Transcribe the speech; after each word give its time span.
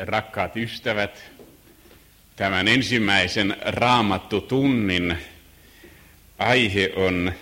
rakkaat 0.00 0.56
ystävät, 0.56 1.30
tämän 2.36 2.68
ensimmäisen 2.68 3.56
raamattutunnin 3.60 5.18
aihe 6.38 6.92
on 6.96 7.32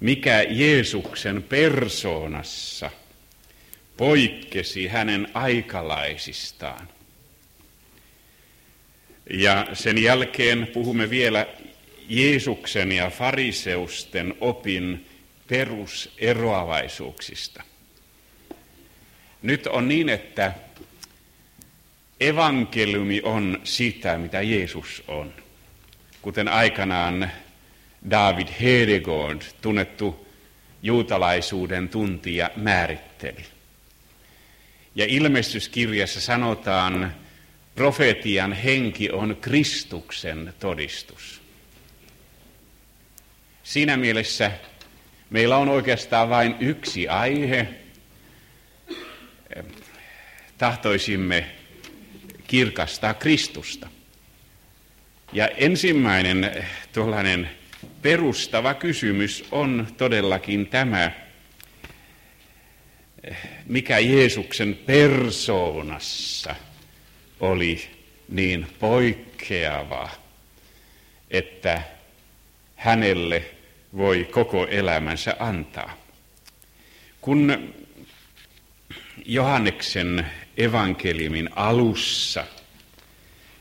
mikä 0.00 0.42
Jeesuksen 0.48 1.42
persoonassa 1.42 2.90
poikkesi 3.96 4.86
hänen 4.86 5.28
aikalaisistaan. 5.34 6.88
Ja 9.30 9.66
sen 9.72 10.02
jälkeen 10.02 10.66
puhumme 10.66 11.10
vielä 11.10 11.46
Jeesuksen 12.08 12.92
ja 12.92 13.10
fariseusten 13.10 14.34
opin 14.40 15.06
peruseroavaisuuksista. 15.48 17.62
Nyt 19.42 19.66
on 19.66 19.88
niin, 19.88 20.08
että 20.08 20.52
evankeliumi 22.20 23.20
on 23.24 23.60
sitä, 23.64 24.18
mitä 24.18 24.42
Jeesus 24.42 25.02
on. 25.08 25.32
Kuten 26.22 26.48
aikanaan 26.48 27.30
David 28.10 28.48
Hedegaard, 28.60 29.42
tunnettu 29.60 30.26
juutalaisuuden 30.82 31.88
tuntija, 31.88 32.50
määritteli. 32.56 33.44
Ja 34.94 35.04
ilmestyskirjassa 35.08 36.20
sanotaan, 36.20 37.14
profetian 37.74 38.52
henki 38.52 39.10
on 39.10 39.36
Kristuksen 39.40 40.54
todistus. 40.58 41.42
Siinä 43.62 43.96
mielessä 43.96 44.50
meillä 45.30 45.56
on 45.56 45.68
oikeastaan 45.68 46.28
vain 46.28 46.56
yksi 46.60 47.08
aihe. 47.08 47.68
Tahtoisimme 50.58 51.55
kirkastaa 52.46 53.14
Kristusta. 53.14 53.88
Ja 55.32 55.48
ensimmäinen 55.48 56.64
tuollainen 56.92 57.50
perustava 58.02 58.74
kysymys 58.74 59.44
on 59.50 59.86
todellakin 59.96 60.66
tämä, 60.66 61.10
mikä 63.66 63.98
Jeesuksen 63.98 64.78
persoonassa 64.86 66.54
oli 67.40 67.90
niin 68.28 68.66
poikkeava, 68.80 70.10
että 71.30 71.82
hänelle 72.76 73.44
voi 73.96 74.28
koko 74.30 74.66
elämänsä 74.66 75.36
antaa. 75.38 75.96
Kun 77.20 77.74
Johanneksen 79.24 80.26
evankeliumin 80.56 81.48
alussa. 81.56 82.44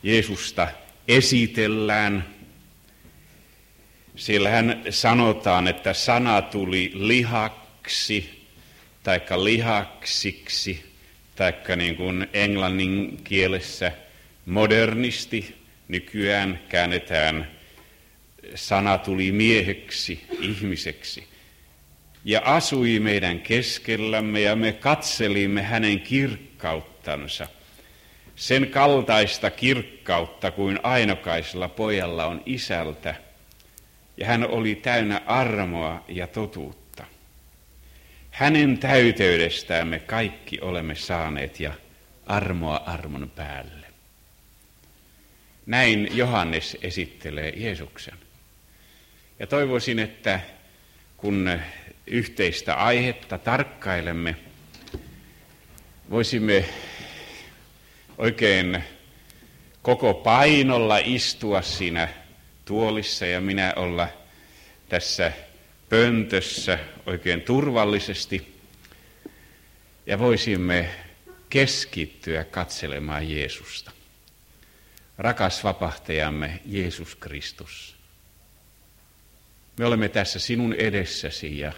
Jeesusta 0.04 0.68
esitellään. 1.08 2.26
Siellähän 4.16 4.84
sanotaan, 4.90 5.68
että 5.68 5.94
sana 5.94 6.42
tuli 6.42 6.92
lihaksi, 6.94 8.48
taikka 9.04 9.44
lihaksiksi, 9.44 10.86
taikka 11.36 11.76
niin 11.76 11.96
kuin 11.96 12.28
englannin 12.34 13.18
kielessä 13.23 13.92
modernisti 14.46 15.56
nykyään 15.88 16.60
käännetään 16.70 17.52
sana 18.56 18.98
tuli 18.98 19.32
mieheksi, 19.32 20.26
ihmiseksi. 20.40 21.23
Ja 22.26 22.42
asui 22.46 23.00
meidän 23.00 23.40
keskellämme 23.40 24.42
ja 24.42 24.56
me 24.56 24.72
katselimme 24.72 25.62
hänen 25.62 26.00
kirkkauttansa. 26.66 27.47
Sen 28.35 28.67
kaltaista 28.67 29.49
kirkkautta 29.52 30.52
kuin 30.52 30.80
ainokaisella 30.83 31.69
pojalla 31.69 32.26
on 32.26 32.42
isältä– 32.45 33.15
ja 34.17 34.26
hän 34.26 34.48
oli 34.48 34.75
täynnä 34.75 35.21
armoa 35.25 36.05
ja 36.08 36.27
totuutta. 36.27 37.05
Hänen 38.31 38.77
täyteydestään 38.77 39.87
me 39.87 39.99
kaikki 39.99 40.59
olemme 40.61 40.95
saaneet 40.95 41.59
ja 41.59 41.73
armoa 42.25 42.75
armon 42.86 43.31
päälle. 43.36 43.87
Näin 45.65 46.09
Johannes 46.14 46.77
esittelee 46.81 47.54
Jeesuksen. 47.55 48.17
Ja 49.39 49.48
toivoisin, 49.48 49.99
että 49.99 50.39
kun 51.17 51.59
yhteistä 52.08 52.75
aihetta 52.75 53.37
tarkkailemme, 53.37 54.36
voisimme 56.10 56.66
oikein 58.17 58.83
koko 59.82 60.14
painolla 60.14 60.98
istua 60.98 61.61
siinä 61.61 62.08
tuolissa 62.66 63.26
ja 63.26 63.42
minä 63.42 63.73
olla 63.76 64.08
tässä 64.89 65.32
pöntössä 65.89 66.80
oikein 67.05 67.42
turvallisesti 67.42 68.55
ja 70.05 70.20
voisimme 70.20 70.89
keskittyä 71.49 72.43
katselemaan 72.43 73.32
Jeesusta. 73.32 73.92
Rakas 75.17 75.64
vapahtajamme 75.64 76.60
Jeesus 76.66 77.16
Kristus. 77.16 77.95
Me 79.80 79.86
olemme 79.86 80.10
tässä 80.10 80.39
sinun 80.39 80.73
edessäsi 80.73 81.60
ja 81.60 81.72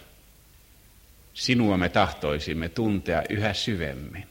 sinua 1.38 1.78
me 1.78 1.90
tahtoisimme 1.90 2.70
tuntea 2.70 3.24
yhä 3.30 3.54
syvemmin. 3.54 4.28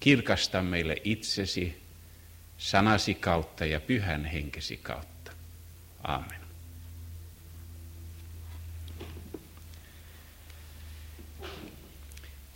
Kirkasta 0.00 0.62
meille 0.62 0.96
itsesi 1.04 1.82
sanasi 2.58 3.14
kautta 3.14 3.64
ja 3.66 3.80
pyhän 3.80 4.24
henkesi 4.24 4.76
kautta. 4.76 5.32
Aamen. 6.02 6.40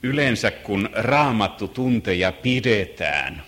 Yleensä 0.03 0.50
kun 0.50 0.91
raamattu 0.93 1.69
tunteja 1.69 2.32
pidetään, 2.32 3.43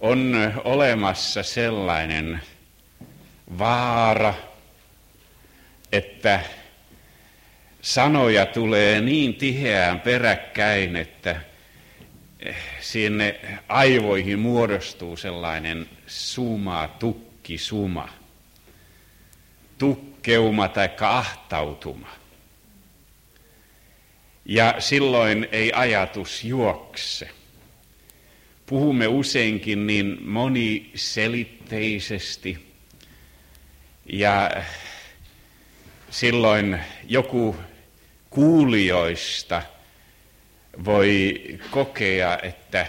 on 0.00 0.34
olemassa 0.64 1.42
sellainen 1.42 2.40
vaara, 3.58 4.34
että 5.92 6.40
sanoja 7.84 8.46
tulee 8.46 9.00
niin 9.00 9.34
tiheään 9.34 10.00
peräkkäin, 10.00 10.96
että 10.96 11.40
sinne 12.80 13.40
aivoihin 13.68 14.38
muodostuu 14.38 15.16
sellainen 15.16 15.88
suma, 16.06 16.88
tukki, 16.98 17.58
suma, 17.58 18.08
tukkeuma 19.78 20.68
tai 20.68 20.90
ahtautuma. 21.00 22.08
Ja 24.44 24.74
silloin 24.78 25.48
ei 25.52 25.72
ajatus 25.72 26.44
juokse. 26.44 27.30
Puhumme 28.66 29.06
useinkin 29.06 29.86
niin 29.86 30.18
moniselitteisesti 30.22 32.66
ja 34.12 34.50
silloin 36.10 36.80
joku 37.08 37.56
kuulijoista– 38.34 39.62
voi 40.84 41.44
kokea, 41.70 42.38
että 42.42 42.86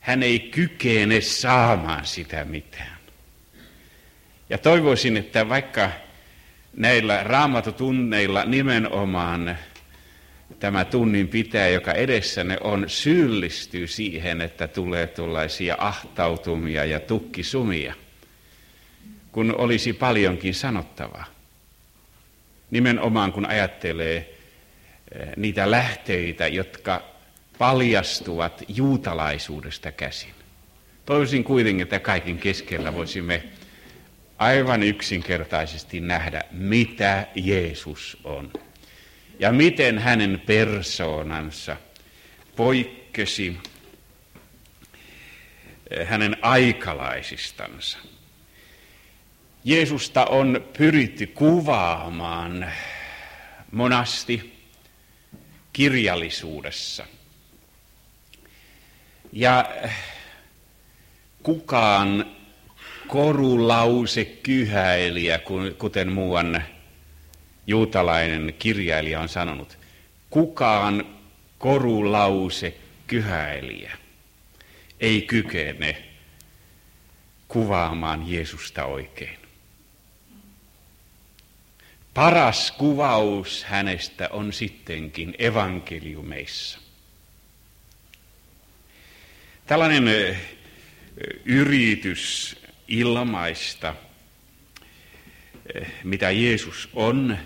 hän 0.00 0.22
ei 0.22 0.38
kykene 0.38 1.20
saamaan 1.20 2.06
sitä 2.06 2.44
mitään. 2.44 2.98
Ja 4.50 4.58
toivoisin, 4.58 5.16
että 5.16 5.48
vaikka 5.48 5.90
näillä 6.76 7.24
raamatutunneilla 7.24 8.44
nimenomaan 8.44 9.58
tämä 10.60 10.84
tunnin 10.84 11.28
pitää, 11.28 11.68
joka 11.68 11.92
edessänne 11.92 12.58
on, 12.60 12.84
syyllistyy 12.86 13.86
siihen, 13.86 14.40
että 14.40 14.68
tulee 14.68 15.06
tuollaisia 15.06 15.76
ahtautumia 15.78 16.84
ja 16.84 17.00
tukkisumia, 17.00 17.94
kun 19.32 19.54
olisi 19.58 19.92
paljonkin 19.92 20.54
sanottavaa. 20.54 21.24
Nimenomaan 22.70 23.32
kun 23.32 23.46
ajattelee 23.46 24.37
niitä 25.36 25.70
lähteitä, 25.70 26.48
jotka 26.48 27.02
paljastuvat 27.58 28.64
juutalaisuudesta 28.68 29.92
käsin. 29.92 30.34
Toivoisin 31.06 31.44
kuitenkin, 31.44 31.82
että 31.82 32.00
kaiken 32.00 32.38
keskellä 32.38 32.94
voisimme 32.94 33.42
aivan 34.38 34.82
yksinkertaisesti 34.82 36.00
nähdä, 36.00 36.42
mitä 36.50 37.26
Jeesus 37.34 38.18
on. 38.24 38.52
Ja 39.38 39.52
miten 39.52 39.98
hänen 39.98 40.42
persoonansa 40.46 41.76
poikkesi 42.56 43.56
eh, 45.90 46.08
hänen 46.08 46.36
aikalaisistansa. 46.42 47.98
Jeesusta 49.64 50.24
on 50.26 50.64
pyritty 50.78 51.26
kuvaamaan 51.26 52.72
monasti 53.72 54.57
kirjallisuudessa. 55.78 57.06
Ja 59.32 59.70
kukaan 61.42 62.26
korulause 63.08 64.24
kyhäilijä, 64.24 65.40
kuten 65.78 66.12
muuan 66.12 66.62
juutalainen 67.66 68.54
kirjailija 68.58 69.20
on 69.20 69.28
sanonut, 69.28 69.78
kukaan 70.30 71.04
korulause 71.58 72.76
kyhäilijä 73.06 73.96
ei 75.00 75.22
kykene 75.22 76.02
kuvaamaan 77.48 78.30
Jeesusta 78.30 78.84
oikein. 78.84 79.47
Paras 82.18 82.70
kuvaus 82.72 83.64
hänestä 83.64 84.28
on 84.32 84.52
sittenkin 84.52 85.34
evankeliumeissa. 85.38 86.78
Tällainen 89.66 90.36
yritys 91.44 92.56
ilmaista, 92.88 93.94
mitä 96.04 96.30
Jeesus 96.30 96.88
on, 96.92 97.38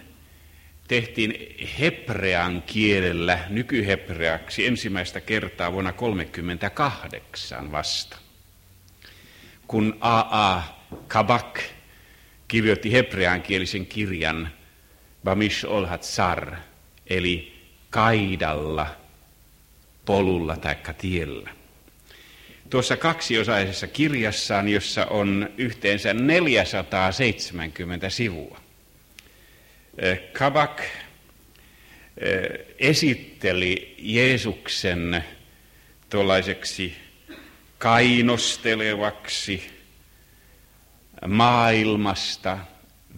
tehtiin 0.88 1.34
hebrean 1.80 2.62
kielellä 2.62 3.38
nykyhebreaksi 3.48 4.66
ensimmäistä 4.66 5.20
kertaa 5.20 5.72
vuonna 5.72 5.92
1938 5.92 7.72
vasta. 7.72 8.16
Kun 9.66 9.96
A.A. 10.00 10.62
Kabak 11.08 11.60
kirjoitti 12.48 12.92
hebreankielisen 12.92 13.86
kirjan 13.86 14.50
Bamish 15.24 15.66
Olhat 15.66 16.02
Sar, 16.02 16.56
eli 17.06 17.62
kaidalla, 17.90 18.96
polulla 20.04 20.56
tai 20.56 20.76
tiellä. 20.98 21.50
Tuossa 22.70 22.96
kaksiosaisessa 22.96 23.86
kirjassaan, 23.86 24.68
jossa 24.68 25.06
on 25.06 25.50
yhteensä 25.56 26.14
470 26.14 28.10
sivua, 28.10 28.60
eh, 29.98 30.20
Kabak 30.32 30.80
eh, 30.80 30.88
esitteli 32.78 33.94
Jeesuksen 33.98 35.24
tuollaiseksi 36.10 36.96
kainostelevaksi, 37.78 39.70
maailmasta 41.26 42.58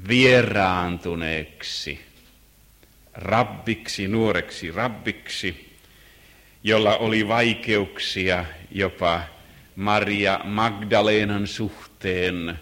vieraantuneeksi 0.08 2.00
rabbiksi, 3.14 4.08
nuoreksi 4.08 4.70
rabbiksi, 4.70 5.76
jolla 6.62 6.96
oli 6.96 7.28
vaikeuksia 7.28 8.44
jopa 8.70 9.22
Maria 9.76 10.40
Magdalenan 10.44 11.46
suhteen, 11.46 12.58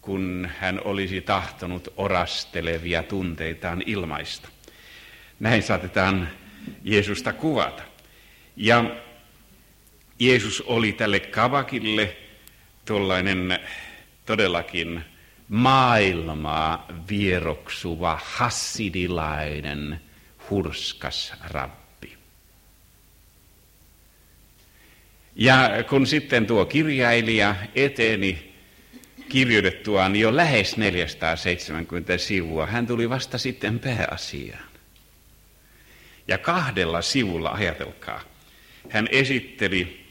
kun 0.00 0.48
hän 0.58 0.80
olisi 0.84 1.20
tahtonut 1.20 1.92
orastelevia 1.96 3.02
tunteitaan 3.02 3.82
ilmaista. 3.86 4.48
Näin 5.40 5.62
saatetaan 5.62 6.28
Jeesusta 6.84 7.32
kuvata. 7.32 7.82
Ja 8.56 8.84
Jeesus 10.18 10.60
oli 10.60 10.92
tälle 10.92 11.20
kavakille 11.20 12.16
tuollainen 12.84 13.58
todellakin 14.26 15.04
maailmaa 15.48 16.86
vieroksuva 17.08 18.20
hassidilainen 18.24 20.00
hurskas 20.50 21.32
rabbi. 21.50 22.16
Ja 25.34 25.70
kun 25.88 26.06
sitten 26.06 26.46
tuo 26.46 26.64
kirjailija 26.64 27.56
eteni 27.74 28.54
kirjoitettuaan 29.28 30.16
jo 30.16 30.36
lähes 30.36 30.76
470 30.76 32.18
sivua, 32.18 32.66
hän 32.66 32.86
tuli 32.86 33.10
vasta 33.10 33.38
sitten 33.38 33.78
pääasiaan. 33.78 34.68
Ja 36.28 36.38
kahdella 36.38 37.02
sivulla, 37.02 37.50
ajatelkaa, 37.50 38.20
hän 38.88 39.08
esitteli 39.10 40.05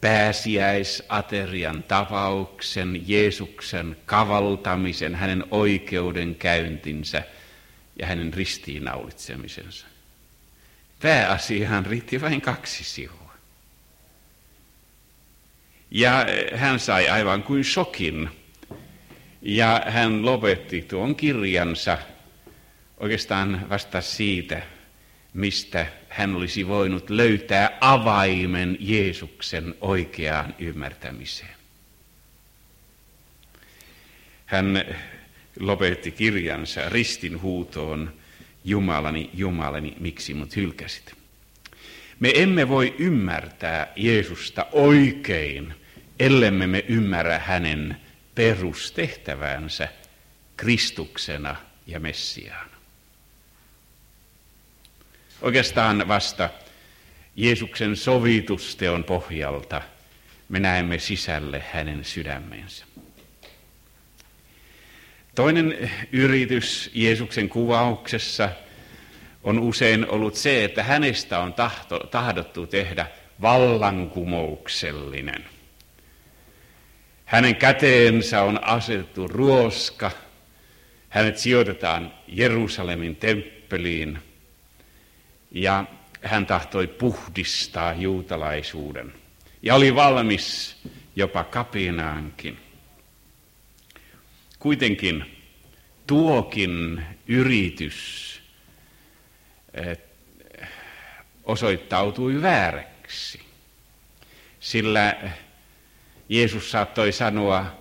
pääsiäisaterian 0.00 1.82
tapauksen, 1.82 3.02
Jeesuksen 3.06 3.96
kavaltamisen, 4.06 5.14
hänen 5.14 5.44
oikeudenkäyntinsä 5.50 7.22
ja 7.98 8.06
hänen 8.06 8.34
ristiinnaulitsemisensa. 8.34 9.86
Pääasiaan 11.02 11.86
riitti 11.86 12.20
vain 12.20 12.40
kaksi 12.40 12.84
sivua. 12.84 13.34
Ja 15.90 16.26
hän 16.54 16.80
sai 16.80 17.08
aivan 17.08 17.42
kuin 17.42 17.64
shokin. 17.64 18.30
Ja 19.42 19.82
hän 19.86 20.24
lopetti 20.24 20.82
tuon 20.82 21.16
kirjansa 21.16 21.98
oikeastaan 22.96 23.66
vasta 23.68 24.00
siitä, 24.00 24.62
mistä 25.34 25.86
hän 26.10 26.34
olisi 26.36 26.68
voinut 26.68 27.10
löytää 27.10 27.78
avaimen 27.80 28.76
Jeesuksen 28.80 29.74
oikeaan 29.80 30.54
ymmärtämiseen. 30.58 31.54
Hän 34.46 34.84
lopetti 35.60 36.10
kirjansa 36.10 36.88
ristin 36.88 37.42
huutoon, 37.42 38.12
Jumalani, 38.64 39.30
Jumalani, 39.34 39.96
miksi 40.00 40.34
mut 40.34 40.56
hylkäsit? 40.56 41.14
Me 42.20 42.32
emme 42.34 42.68
voi 42.68 42.94
ymmärtää 42.98 43.92
Jeesusta 43.96 44.66
oikein, 44.72 45.74
ellemme 46.18 46.66
me 46.66 46.84
ymmärrä 46.88 47.38
hänen 47.38 47.96
perustehtävänsä 48.34 49.88
Kristuksena 50.56 51.56
ja 51.86 52.00
Messiaana. 52.00 52.69
Oikeastaan 55.42 56.08
vasta 56.08 56.48
Jeesuksen 57.36 57.96
sovitusteon 57.96 59.04
pohjalta 59.04 59.82
me 60.48 60.60
näemme 60.60 60.98
sisälle 60.98 61.62
hänen 61.72 62.04
sydämensä. 62.04 62.84
Toinen 65.34 65.90
yritys 66.12 66.90
Jeesuksen 66.94 67.48
kuvauksessa 67.48 68.48
on 69.44 69.58
usein 69.58 70.10
ollut 70.10 70.34
se, 70.34 70.64
että 70.64 70.82
hänestä 70.82 71.38
on 71.38 71.52
tahto, 71.52 71.98
tahdottu 71.98 72.66
tehdä 72.66 73.06
vallankumouksellinen. 73.42 75.44
Hänen 77.24 77.56
käteensä 77.56 78.42
on 78.42 78.64
asetettu 78.64 79.28
ruoska, 79.28 80.10
hänet 81.08 81.38
sijoitetaan 81.38 82.12
Jerusalemin 82.28 83.16
temppeliin– 83.16 84.18
ja 85.50 85.84
hän 86.22 86.46
tahtoi 86.46 86.86
puhdistaa 86.86 87.94
juutalaisuuden 87.94 89.12
ja 89.62 89.74
oli 89.74 89.94
valmis 89.94 90.76
jopa 91.16 91.44
kapinaankin. 91.44 92.58
Kuitenkin 94.58 95.36
tuokin 96.06 97.02
yritys 97.26 98.30
eh, 99.74 99.98
osoittautui 101.44 102.42
vääräksi, 102.42 103.40
sillä 104.60 105.16
Jeesus 106.28 106.70
saattoi 106.70 107.12
sanoa, 107.12 107.80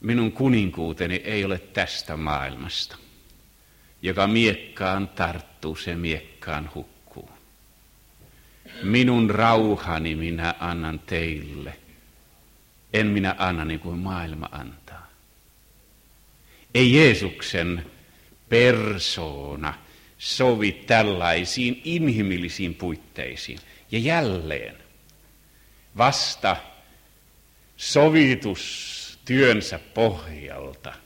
minun 0.00 0.32
kuninkuuteni 0.32 1.14
ei 1.14 1.44
ole 1.44 1.58
tästä 1.58 2.16
maailmasta. 2.16 2.96
Joka 4.02 4.26
miekkaan 4.26 5.08
tarttuu, 5.08 5.76
se 5.76 5.94
miekkaan 5.94 6.70
hukkuu. 6.74 7.30
Minun 8.82 9.30
rauhani 9.30 10.14
minä 10.14 10.54
annan 10.60 10.98
teille. 10.98 11.76
En 12.92 13.06
minä 13.06 13.34
anna 13.38 13.64
niin 13.64 13.80
kuin 13.80 13.98
maailma 13.98 14.48
antaa. 14.52 15.08
Ei 16.74 16.94
Jeesuksen 16.94 17.86
persoona 18.48 19.74
sovi 20.18 20.72
tällaisiin 20.72 21.80
inhimillisiin 21.84 22.74
puitteisiin. 22.74 23.58
Ja 23.90 23.98
jälleen 23.98 24.76
vasta 25.96 26.56
sovitustyönsä 27.76 29.78
pohjalta– 29.78 30.92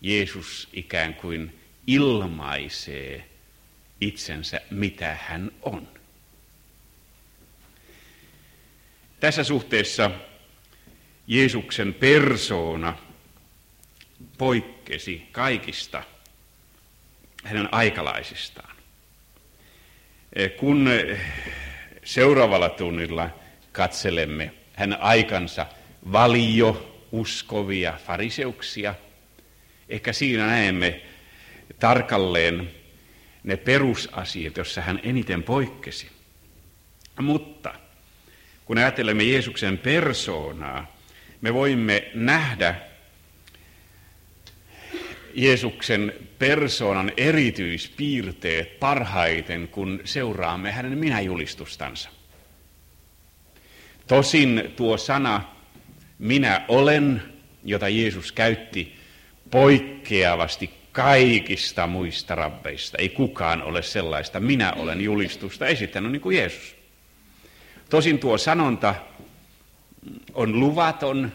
Jeesus 0.00 0.68
ikään 0.72 1.14
kuin 1.14 1.60
ilmaisee 1.86 3.28
itsensä, 4.00 4.60
mitä 4.70 5.16
hän 5.20 5.50
on. 5.62 5.88
Tässä 9.20 9.44
suhteessa 9.44 10.10
Jeesuksen 11.26 11.94
persoona 11.94 12.98
poikkesi 14.38 15.28
kaikista 15.32 16.02
hänen 17.44 17.74
aikalaisistaan. 17.74 18.76
Kun 20.58 20.88
Seuraavalla 22.04 22.68
tunnilla 22.68 23.30
katselemme 23.72 24.52
hän 24.74 25.00
aikansa 25.00 25.66
valio 26.12 27.02
uskovia 27.12 27.98
fariseuksia. 28.06 28.94
Ehkä 29.88 30.12
siinä 30.12 30.46
näemme 30.46 31.00
tarkalleen 31.78 32.70
ne 33.44 33.56
perusasiat, 33.56 34.56
joissa 34.56 34.80
hän 34.80 35.00
eniten 35.02 35.42
poikkesi. 35.42 36.08
Mutta 37.20 37.74
kun 38.64 38.78
ajattelemme 38.78 39.24
Jeesuksen 39.24 39.78
persoonaa, 39.78 40.96
me 41.40 41.54
voimme 41.54 42.10
nähdä 42.14 42.74
Jeesuksen 45.34 46.12
persoonan 46.38 47.12
erityispiirteet 47.16 48.80
parhaiten, 48.80 49.68
kun 49.68 50.00
seuraamme 50.04 50.72
hänen 50.72 50.98
minä-julistustansa. 50.98 52.10
Tosin 54.06 54.72
tuo 54.76 54.96
sana 54.96 55.44
minä 56.18 56.64
olen, 56.68 57.22
jota 57.64 57.88
Jeesus 57.88 58.32
käytti 58.32 58.97
poikkeavasti 59.50 60.70
kaikista 60.92 61.86
muista 61.86 62.34
rabbeista. 62.34 62.98
Ei 62.98 63.08
kukaan 63.08 63.62
ole 63.62 63.82
sellaista 63.82 64.40
minä 64.40 64.72
olen 64.72 65.00
julistusta 65.00 65.66
esittänyt 65.66 66.12
niin 66.12 66.22
kuin 66.22 66.36
Jeesus. 66.36 66.76
Tosin 67.90 68.18
tuo 68.18 68.38
sanonta 68.38 68.94
on 70.34 70.60
luvaton, 70.60 71.32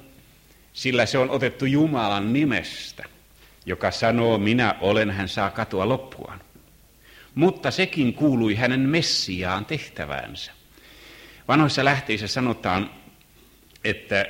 sillä 0.74 1.06
se 1.06 1.18
on 1.18 1.30
otettu 1.30 1.66
Jumalan 1.66 2.34
nimestä, 2.34 3.06
joka 3.66 3.92
sanoo 3.92 4.38
minä 4.38 4.76
olen, 4.82 5.12
hän 5.12 5.30
saa 5.30 5.50
katua 5.50 5.90
loppuaan. 5.90 6.42
Mutta 7.36 7.72
sekin 7.72 8.14
kuului 8.14 8.56
hänen 8.56 8.80
Messiaan 8.80 9.66
tehtäväänsä. 9.66 10.52
Vanhoissa 11.48 11.86
lähteissä 11.86 12.28
sanotaan, 12.28 12.90
että 13.84 14.26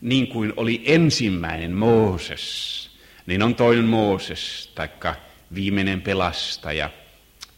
niin 0.00 0.26
kuin 0.26 0.52
oli 0.56 0.82
ensimmäinen 0.84 1.72
Mooses, 1.72 2.87
niin 3.28 3.42
on 3.42 3.54
toinen 3.54 3.84
Mooses, 3.84 4.72
taikka 4.74 5.14
viimeinen 5.54 6.02
pelastaja, 6.02 6.90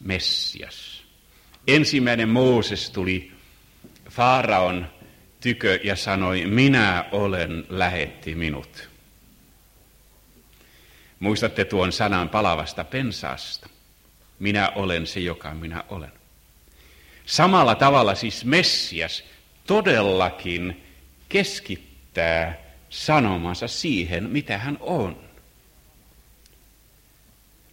Messias. 0.00 1.02
Ensimmäinen 1.66 2.28
Mooses 2.28 2.90
tuli 2.90 3.32
Faaraon 4.10 4.86
tykö 5.40 5.80
ja 5.84 5.96
sanoi, 5.96 6.46
minä 6.46 7.04
olen, 7.12 7.64
lähetti 7.68 8.34
minut. 8.34 8.88
Muistatte 11.20 11.64
tuon 11.64 11.92
sanan 11.92 12.28
palavasta 12.28 12.84
pensaasta. 12.84 13.68
Minä 14.38 14.68
olen 14.74 15.06
se, 15.06 15.20
joka 15.20 15.54
minä 15.54 15.84
olen. 15.88 16.12
Samalla 17.26 17.74
tavalla 17.74 18.14
siis 18.14 18.44
Messias 18.44 19.24
todellakin 19.66 20.84
keskittää 21.28 22.58
sanomansa 22.88 23.68
siihen, 23.68 24.30
mitä 24.30 24.58
hän 24.58 24.78
on. 24.80 25.29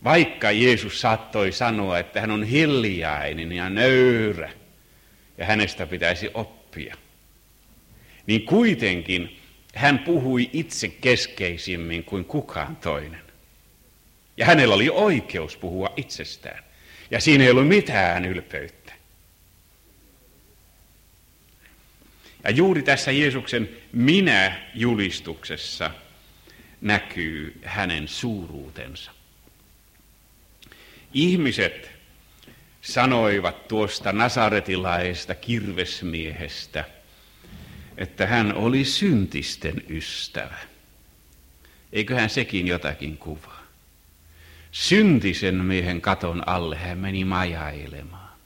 Vaikka 0.04 0.52
Jeesus 0.52 1.02
saattoi 1.02 1.52
sanoa, 1.52 2.00
että 2.00 2.22
hän 2.22 2.32
on 2.32 2.44
hiljainen 2.44 3.52
ja 3.52 3.70
nöyrä 3.70 4.52
ja 5.38 5.46
hänestä 5.46 5.88
pitäisi 5.88 6.30
oppia, 6.34 6.96
niin 8.28 8.46
kuitenkin 8.46 9.40
hän 9.76 10.00
puhui 10.00 10.50
itse 10.54 10.88
keskeisimmin 10.88 12.04
kuin 12.04 12.26
kukaan 12.26 12.76
toinen. 12.76 13.22
Ja 14.38 14.46
hänellä 14.46 14.76
oli 14.76 14.90
oikeus 14.90 15.58
puhua 15.58 15.94
itsestään. 15.98 16.64
Ja 17.12 17.20
siinä 17.20 17.44
ei 17.44 17.50
ollut 17.50 17.68
mitään 17.68 18.26
ylpeyttä. 18.26 18.94
Ja 22.44 22.50
juuri 22.50 22.84
tässä 22.84 23.12
Jeesuksen 23.12 23.70
minä-julistuksessa 23.92 25.92
näkyy 26.82 27.60
hänen 27.64 28.08
suuruutensa. 28.08 29.17
Ihmiset 31.14 31.92
sanoivat 32.82 33.68
tuosta 33.68 34.12
nasaretilaista 34.12 35.36
kirvesmiehestä, 35.36 36.86
että 37.98 38.28
hän 38.28 38.56
oli 38.56 38.86
syntisten 38.86 39.84
ystävä. 39.90 40.58
Eiköhän 41.94 42.30
sekin 42.30 42.68
jotakin 42.68 43.18
kuvaa. 43.18 43.64
Syntisen 44.72 45.56
miehen 45.56 46.02
katon 46.02 46.48
alle 46.48 46.76
hän 46.76 46.98
meni 46.98 47.26
majailemaan. 47.26 48.38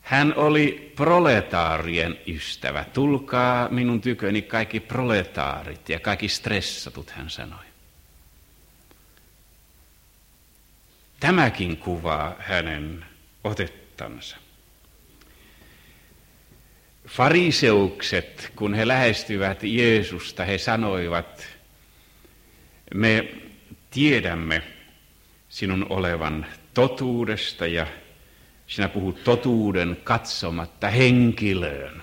Hän 0.00 0.34
oli 0.36 0.92
proletaarien 0.96 2.18
ystävä. 2.26 2.84
Tulkaa 2.84 3.68
minun 3.68 4.00
tyköni 4.00 4.42
kaikki 4.42 4.80
proletaarit 4.80 5.88
ja 5.88 6.00
kaikki 6.00 6.28
stressatut, 6.28 7.10
hän 7.10 7.30
sanoi. 7.30 7.71
Tämäkin 11.22 11.76
kuvaa 11.76 12.36
hänen 12.38 13.04
otettansa. 13.44 14.36
Fariseukset, 17.08 18.52
kun 18.56 18.74
he 18.74 18.88
lähestyivät 18.88 19.62
Jeesusta, 19.62 20.44
he 20.44 20.58
sanoivat, 20.58 21.46
me 22.94 23.34
tiedämme 23.90 24.62
sinun 25.48 25.86
olevan 25.90 26.46
totuudesta 26.74 27.66
ja 27.66 27.86
sinä 28.66 28.88
puhut 28.88 29.24
totuuden 29.24 29.96
katsomatta 30.04 30.88
henkilöön. 30.88 32.02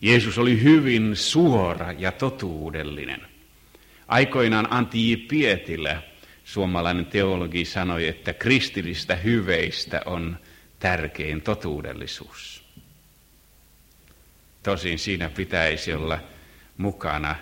Jeesus 0.00 0.38
oli 0.38 0.62
hyvin 0.62 1.16
suora 1.16 1.92
ja 1.92 2.12
totuudellinen. 2.12 3.20
Aikoinaan 4.08 4.72
Antti. 4.72 5.16
Pietilä 5.16 6.07
suomalainen 6.48 7.06
teologi 7.06 7.64
sanoi, 7.64 8.08
että 8.08 8.32
kristillistä 8.32 9.16
hyveistä 9.16 10.02
on 10.06 10.38
tärkein 10.78 11.42
totuudellisuus. 11.42 12.64
Tosin 14.62 14.98
siinä 14.98 15.30
pitäisi 15.30 15.92
olla 15.92 16.18
mukana 16.76 17.36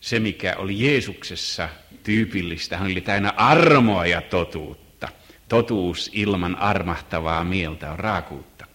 se, 0.00 0.20
mikä 0.20 0.54
oli 0.56 0.84
Jeesuksessa 0.84 1.68
tyypillistä. 2.02 2.76
Hän 2.76 2.90
oli 2.90 3.00
täynnä 3.00 3.32
armoa 3.36 4.06
ja 4.06 4.22
totuutta. 4.22 5.08
Totuus 5.48 6.10
ilman 6.12 6.56
armahtavaa 6.56 7.44
mieltä 7.44 7.92
on 7.92 7.98
raakuutta. 7.98 8.66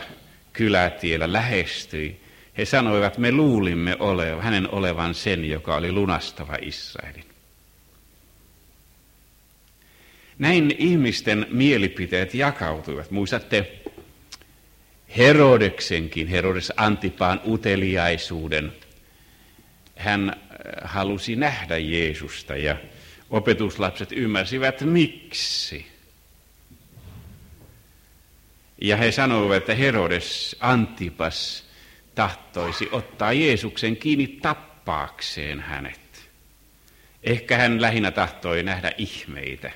kylätiellä 0.52 1.32
lähestyi, 1.32 2.20
he 2.58 2.64
sanoivat, 2.64 3.18
me 3.18 3.32
luulimme 3.32 3.96
olevan 3.98 4.42
hänen 4.42 4.70
olevan 4.70 5.14
sen, 5.14 5.44
joka 5.44 5.76
oli 5.76 5.92
lunastava 5.92 6.56
Israelin. 6.60 7.24
Näin 10.38 10.74
ihmisten 10.78 11.46
mielipiteet 11.50 12.34
jakautuivat. 12.34 13.10
Muistatte 13.10 13.83
Herodeksenkin, 15.16 16.28
Herodes 16.28 16.72
Antipaan 16.76 17.40
uteliaisuuden. 17.46 18.72
Hän 19.96 20.30
äh, 20.30 20.36
halusi 20.84 21.36
nähdä 21.36 21.78
Jeesusta 21.78 22.56
ja 22.56 22.76
opetuslapset 23.30 24.12
ymmärsivät 24.12 24.80
miksi. 24.80 25.86
Ja 28.80 28.96
he 28.96 29.12
sanoivat, 29.12 29.56
että 29.56 29.74
Herodes 29.74 30.56
Antipas 30.60 31.64
tahtoisi 32.14 32.88
ottaa 32.92 33.32
Jeesuksen 33.32 33.96
kiinni 33.96 34.26
tappaakseen 34.26 35.60
hänet. 35.60 36.30
Ehkä 37.22 37.56
hän 37.56 37.82
lähinnä 37.82 38.10
tahtoi 38.10 38.62
nähdä 38.62 38.92
ihmeitä. 38.98 39.72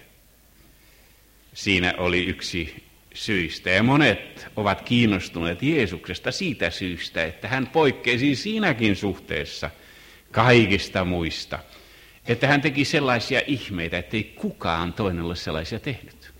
Siinä 1.55 1.95
oli 1.97 2.25
yksi 2.25 2.88
syistä. 3.19 3.71
Ja 3.71 3.83
monet 3.83 4.47
ovat 4.57 4.81
kiinnostuneet 4.81 5.63
Jeesuksesta 5.63 6.33
siitä 6.33 6.71
syystä, 6.71 7.25
että 7.25 7.49
hän 7.49 7.67
poikkeisi 7.67 8.37
siinäkin 8.37 8.97
suhteessa 8.97 9.71
kaikista 10.33 11.05
muista. 11.05 11.59
Että 12.27 12.47
hän 12.47 12.61
teki 12.61 12.85
sellaisia 12.85 13.41
ihmeitä, 13.47 13.99
ettei 13.99 14.25
kukaan 14.25 14.93
toinen 14.93 15.25
ole 15.25 15.37
sellaisia 15.37 15.81
tehnyt. 15.81 16.33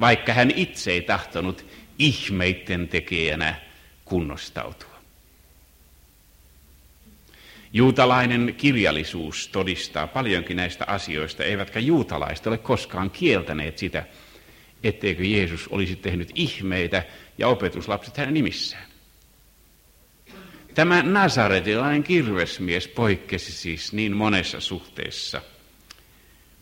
Vaikka 0.00 0.32
hän 0.32 0.50
itse 0.50 0.90
ei 0.90 1.02
tahtonut 1.02 1.66
ihmeiden 1.98 2.88
tekijänä 2.88 3.54
kunnostautua. 4.04 4.94
Juutalainen 7.72 8.54
kirjallisuus 8.58 9.48
todistaa 9.48 10.06
paljonkin 10.06 10.56
näistä 10.56 10.84
asioista, 10.88 11.44
eivätkä 11.44 11.80
juutalaiset 11.80 12.46
ole 12.46 12.58
koskaan 12.58 13.10
kieltäneet 13.10 13.78
sitä, 13.78 14.06
etteikö 14.84 15.24
Jeesus 15.24 15.68
olisi 15.68 15.96
tehnyt 15.96 16.30
ihmeitä 16.34 17.02
ja 17.38 17.48
opetuslapset 17.48 18.16
hänen 18.16 18.34
nimissään. 18.34 18.84
Tämä 20.74 21.02
nasaretilainen 21.02 22.04
kirvesmies 22.04 22.88
poikkesi 22.88 23.52
siis 23.52 23.92
niin 23.92 24.16
monessa 24.16 24.60
suhteessa 24.60 25.42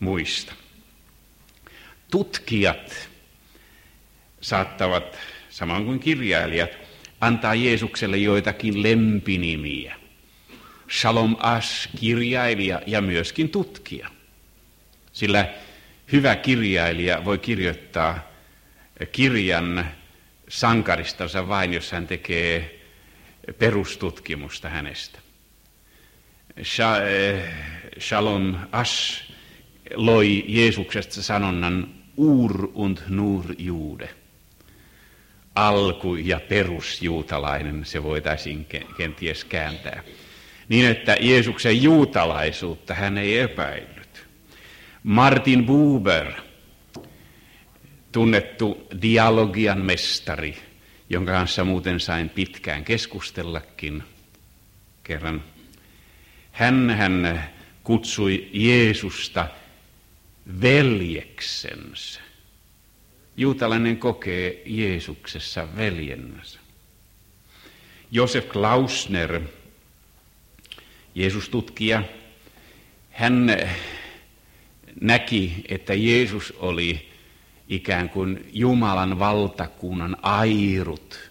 muista. 0.01 0.55
Tutkijat 2.11 3.09
saattavat, 4.41 5.19
samoin 5.51 5.85
kuin 5.85 6.01
kirjailijat, 6.01 6.71
antaa 7.21 7.55
Jeesukselle 7.55 8.17
joitakin 8.17 8.83
lempinimiä. 8.83 9.97
Shalom 10.91 11.37
Ash, 11.39 11.89
kirjailija 12.01 12.83
ja 12.87 13.01
myöskin 13.01 13.49
tutkija. 13.49 14.09
Sillä 15.13 15.55
hyvä 16.13 16.37
kirjailija 16.37 17.25
voi 17.25 17.39
kirjoittaa 17.39 18.33
kirjan 19.13 19.89
sankaristansa 20.49 21.49
vain, 21.49 21.73
jos 21.73 21.93
hän 21.93 22.07
tekee 22.07 22.81
perustutkimusta 23.59 24.69
hänestä. 24.69 25.19
Eh, 26.57 27.45
Shalom 28.01 28.55
Ash 28.73 29.23
loi 29.95 30.45
Jeesuksesta 30.49 31.23
sanonnan 31.23 31.95
Ur 32.17 32.71
und 32.75 32.99
Nur 33.09 33.45
Jude. 33.59 34.09
Alku- 35.55 36.17
ja 36.17 36.41
perusjuutalainen 36.41 37.85
se 37.85 38.03
voitaisiin 38.03 38.67
kenties 38.97 39.45
kääntää. 39.45 40.03
Niin, 40.69 40.87
että 40.87 41.17
Jeesuksen 41.21 41.83
juutalaisuutta 41.83 42.95
hän 42.95 43.19
ei 43.19 43.39
epäillyt. 43.39 43.92
Martin 45.03 45.67
Buber, 45.67 46.33
tunnettu 48.13 48.87
dialogian 49.03 49.81
mestari, 49.81 50.59
jonka 51.09 51.33
kanssa 51.33 51.65
muuten 51.65 52.01
sain 52.01 52.29
pitkään 52.29 52.85
keskustellakin 52.85 54.03
kerran. 55.05 55.45
Hän, 56.53 56.91
hän 56.91 57.45
kutsui 57.85 58.49
Jeesusta 58.53 59.49
veljeksensä. 60.61 62.21
Juutalainen 63.37 63.97
kokee 63.97 64.63
Jeesuksessa 64.67 65.69
veljennänsä. 65.77 66.61
Josef 68.11 68.49
Klausner, 68.49 69.41
Jeesus-tutkija, 71.15 72.03
hän 73.11 73.47
näki, 75.01 75.65
että 75.69 75.95
Jeesus 75.95 76.55
oli 76.57 77.13
ikään 77.69 78.09
kuin 78.09 78.49
Jumalan 78.53 79.19
valtakunnan 79.19 80.17
airut. 80.23 81.31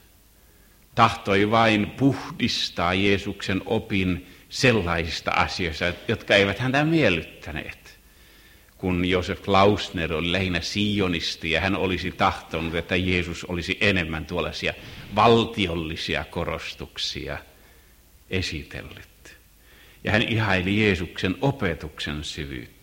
Tahtoi 0.96 1.52
vain 1.52 1.88
puhdistaa 1.90 2.94
Jeesuksen 2.94 3.62
opin 3.66 4.28
sellaisista 4.50 5.32
asioista, 5.32 5.94
jotka 6.08 6.36
eivät 6.36 6.60
häntä 6.60 6.86
miellyttäneet. 6.86 8.00
Kun 8.78 9.06
Josef 9.06 9.42
Klausner 9.42 10.14
oli 10.14 10.32
lähinnä 10.32 10.62
sionisti 10.62 11.52
ja 11.52 11.62
hän 11.62 11.76
olisi 11.76 12.12
tahtonut, 12.12 12.76
että 12.76 12.96
Jeesus 12.96 13.46
olisi 13.46 13.78
enemmän 13.82 14.26
tuollaisia 14.26 14.74
valtiollisia 15.16 16.24
korostuksia 16.24 17.38
esitellyt. 18.30 19.38
Ja 20.04 20.12
hän 20.12 20.22
ihaili 20.22 20.82
Jeesuksen 20.82 21.36
opetuksen 21.42 22.24
syvyyttä. 22.24 22.81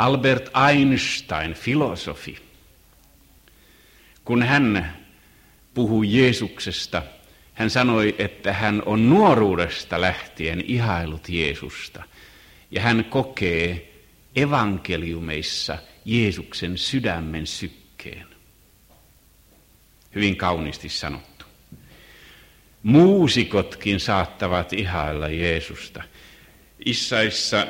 Albert 0.00 0.50
Einstein, 0.70 1.54
filosofi, 1.54 2.38
kun 4.24 4.42
hän 4.42 4.96
puhui 5.74 6.16
Jeesuksesta, 6.16 7.02
hän 7.54 7.70
sanoi, 7.70 8.14
että 8.18 8.52
hän 8.52 8.82
on 8.86 9.10
nuoruudesta 9.10 10.00
lähtien 10.00 10.64
ihailut 10.66 11.28
Jeesusta. 11.28 12.02
Ja 12.70 12.82
hän 12.82 13.04
kokee 13.04 13.92
evankeliumeissa 14.36 15.78
Jeesuksen 16.04 16.78
sydämen 16.78 17.46
sykkeen. 17.46 18.26
Hyvin 20.14 20.36
kauniisti 20.36 20.88
sanottu. 20.88 21.44
Muusikotkin 22.82 24.00
saattavat 24.00 24.72
ihailla 24.72 25.28
Jeesusta. 25.28 26.02
Issaissa 26.84 27.66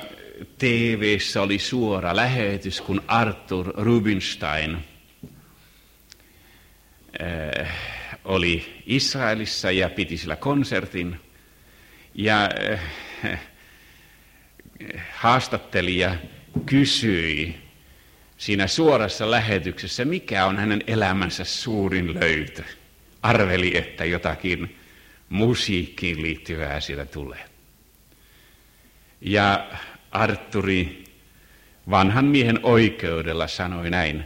tv 0.59 1.19
oli 1.43 1.59
suora 1.59 2.17
lähetys, 2.17 2.81
kun 2.81 3.03
Arthur 3.07 3.73
Rubinstein 3.77 4.79
äh, 7.23 7.77
oli 8.25 8.83
Israelissa 8.87 9.71
ja 9.71 9.91
piti 9.91 10.17
sillä 10.17 10.37
konsertin. 10.37 11.21
Ja 12.15 12.49
äh, 12.73 13.41
haastattelija 15.13 16.15
kysyi 16.67 17.55
siinä 18.37 18.67
suorassa 18.67 19.31
lähetyksessä, 19.31 20.05
mikä 20.05 20.47
on 20.47 20.57
hänen 20.57 20.85
elämänsä 20.87 21.45
suurin 21.45 22.21
löytö. 22.21 22.63
Arveli, 23.23 23.77
että 23.77 24.05
jotakin 24.05 24.77
musiikkiin 25.29 26.23
liittyvää 26.23 26.81
siellä 26.81 27.05
tulee. 27.05 27.45
Ja 29.21 29.71
Arturi 30.11 31.05
vanhan 31.91 32.25
miehen 32.25 32.61
oikeudella 32.63 33.47
sanoi 33.47 33.91
näin, 33.91 34.25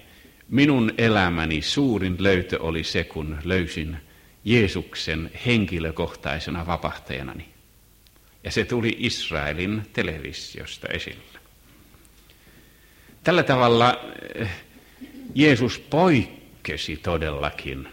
minun 0.48 0.92
elämäni 0.98 1.62
suurin 1.62 2.16
löytö 2.18 2.62
oli 2.62 2.84
se, 2.84 3.04
kun 3.04 3.38
löysin 3.44 3.96
Jeesuksen 4.44 5.30
henkilökohtaisena 5.46 6.66
vapahtajanani. 6.66 7.48
Ja 8.44 8.50
se 8.50 8.64
tuli 8.64 8.96
Israelin 8.98 9.82
televisiosta 9.92 10.86
esille. 10.88 11.38
Tällä 13.24 13.42
tavalla 13.42 14.00
eh, 14.34 14.50
Jeesus 15.34 15.78
poikkesi 15.78 16.96
todellakin 16.96 17.88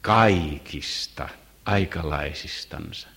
kaikista 0.00 1.28
aikalaisistansa. 1.64 3.08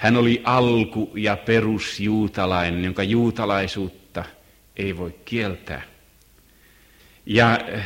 Hän 0.00 0.16
oli 0.16 0.40
alku- 0.44 1.12
ja 1.16 1.36
perusjuutalainen, 1.36 2.84
jonka 2.84 3.02
juutalaisuutta 3.02 4.24
ei 4.76 4.96
voi 4.96 5.14
kieltää. 5.24 5.82
Ja 7.26 7.58
eh, 7.58 7.84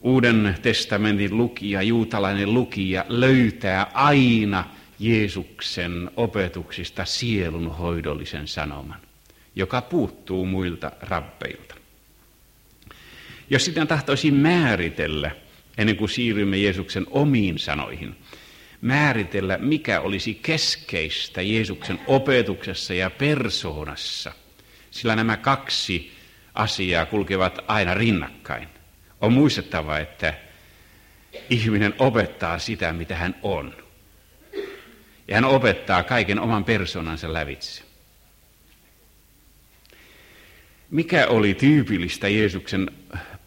Uuden 0.00 0.58
testamentin 0.62 1.36
lukija, 1.36 1.82
juutalainen 1.82 2.54
lukija, 2.54 3.04
löytää 3.08 3.90
aina 3.94 4.64
Jeesuksen 4.98 6.10
opetuksista 6.16 7.04
sielunhoidollisen 7.04 8.48
sanoman, 8.48 9.00
joka 9.56 9.80
puuttuu 9.82 10.46
muilta 10.46 10.92
rabbeilta. 11.00 11.74
Jos 13.50 13.64
sitten 13.64 13.86
tahtoisin 13.86 14.34
määritellä, 14.34 15.30
ennen 15.78 15.96
kuin 15.96 16.08
siirrymme 16.08 16.56
Jeesuksen 16.56 17.06
omiin 17.10 17.58
sanoihin, 17.58 18.16
määritellä, 18.80 19.58
mikä 19.58 20.00
olisi 20.00 20.34
keskeistä 20.34 21.42
Jeesuksen 21.42 22.00
opetuksessa 22.06 22.94
ja 22.94 23.10
persoonassa. 23.10 24.32
Sillä 24.90 25.16
nämä 25.16 25.36
kaksi 25.36 26.12
asiaa 26.54 27.06
kulkevat 27.06 27.58
aina 27.66 27.94
rinnakkain. 27.94 28.68
On 29.20 29.32
muistettava, 29.32 29.98
että 29.98 30.34
ihminen 31.50 31.94
opettaa 31.98 32.58
sitä, 32.58 32.92
mitä 32.92 33.16
hän 33.16 33.34
on. 33.42 33.76
Ja 35.28 35.34
hän 35.34 35.44
opettaa 35.44 36.02
kaiken 36.02 36.40
oman 36.40 36.64
persoonansa 36.64 37.32
lävitse. 37.32 37.82
Mikä 40.90 41.26
oli 41.26 41.54
tyypillistä 41.54 42.28
Jeesuksen 42.28 42.90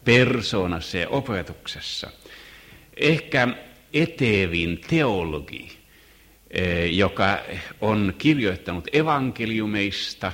persoonassa 0.04 0.98
ja 0.98 1.08
opetuksessa? 1.08 2.10
Ehkä 2.96 3.48
etevin 3.92 4.80
teologi, 4.88 5.72
eh, 6.50 6.96
joka 6.96 7.38
on 7.80 8.14
kirjoittanut 8.18 8.88
evankeliumeista, 8.92 10.32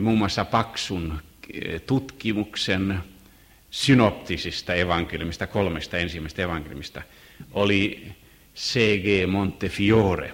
muun 0.00 0.18
muassa 0.18 0.44
paksun 0.44 1.20
eh, 1.52 1.80
tutkimuksen 1.82 2.98
synoptisista 3.70 4.74
evankeliumista, 4.74 5.46
kolmesta 5.46 5.98
ensimmäistä 5.98 6.42
evankeliumista, 6.42 7.02
oli 7.52 8.12
C.G. 8.56 9.30
Montefiore, 9.30 10.32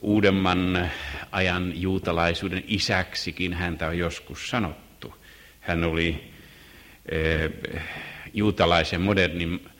uudemman 0.00 0.90
ajan 1.32 1.72
juutalaisuuden 1.80 2.64
isäksikin 2.66 3.54
häntä 3.54 3.88
on 3.88 3.98
joskus 3.98 4.48
sanottu. 4.48 5.14
Hän 5.60 5.84
oli 5.84 6.32
eh, 7.08 7.50
juutalaisen 8.34 9.00
modernin 9.00 9.71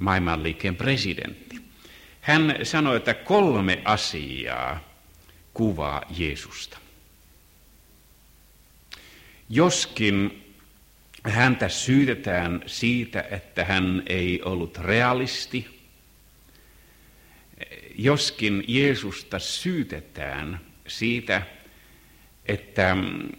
maailmanliikkeen 0.00 0.76
presidentti. 0.76 1.56
Hän 2.20 2.56
sanoi, 2.62 2.96
että 2.96 3.14
kolme 3.14 3.82
asiaa 3.84 4.80
kuvaa 5.54 6.02
Jeesusta. 6.16 6.78
Joskin 9.48 10.44
häntä 11.24 11.68
syytetään 11.68 12.62
siitä, 12.66 13.24
että 13.30 13.64
hän 13.64 14.02
ei 14.06 14.42
ollut 14.42 14.78
realisti, 14.78 15.80
joskin 17.94 18.64
Jeesusta 18.68 19.38
syytetään 19.38 20.60
siitä, 20.88 21.42
että 22.46 22.96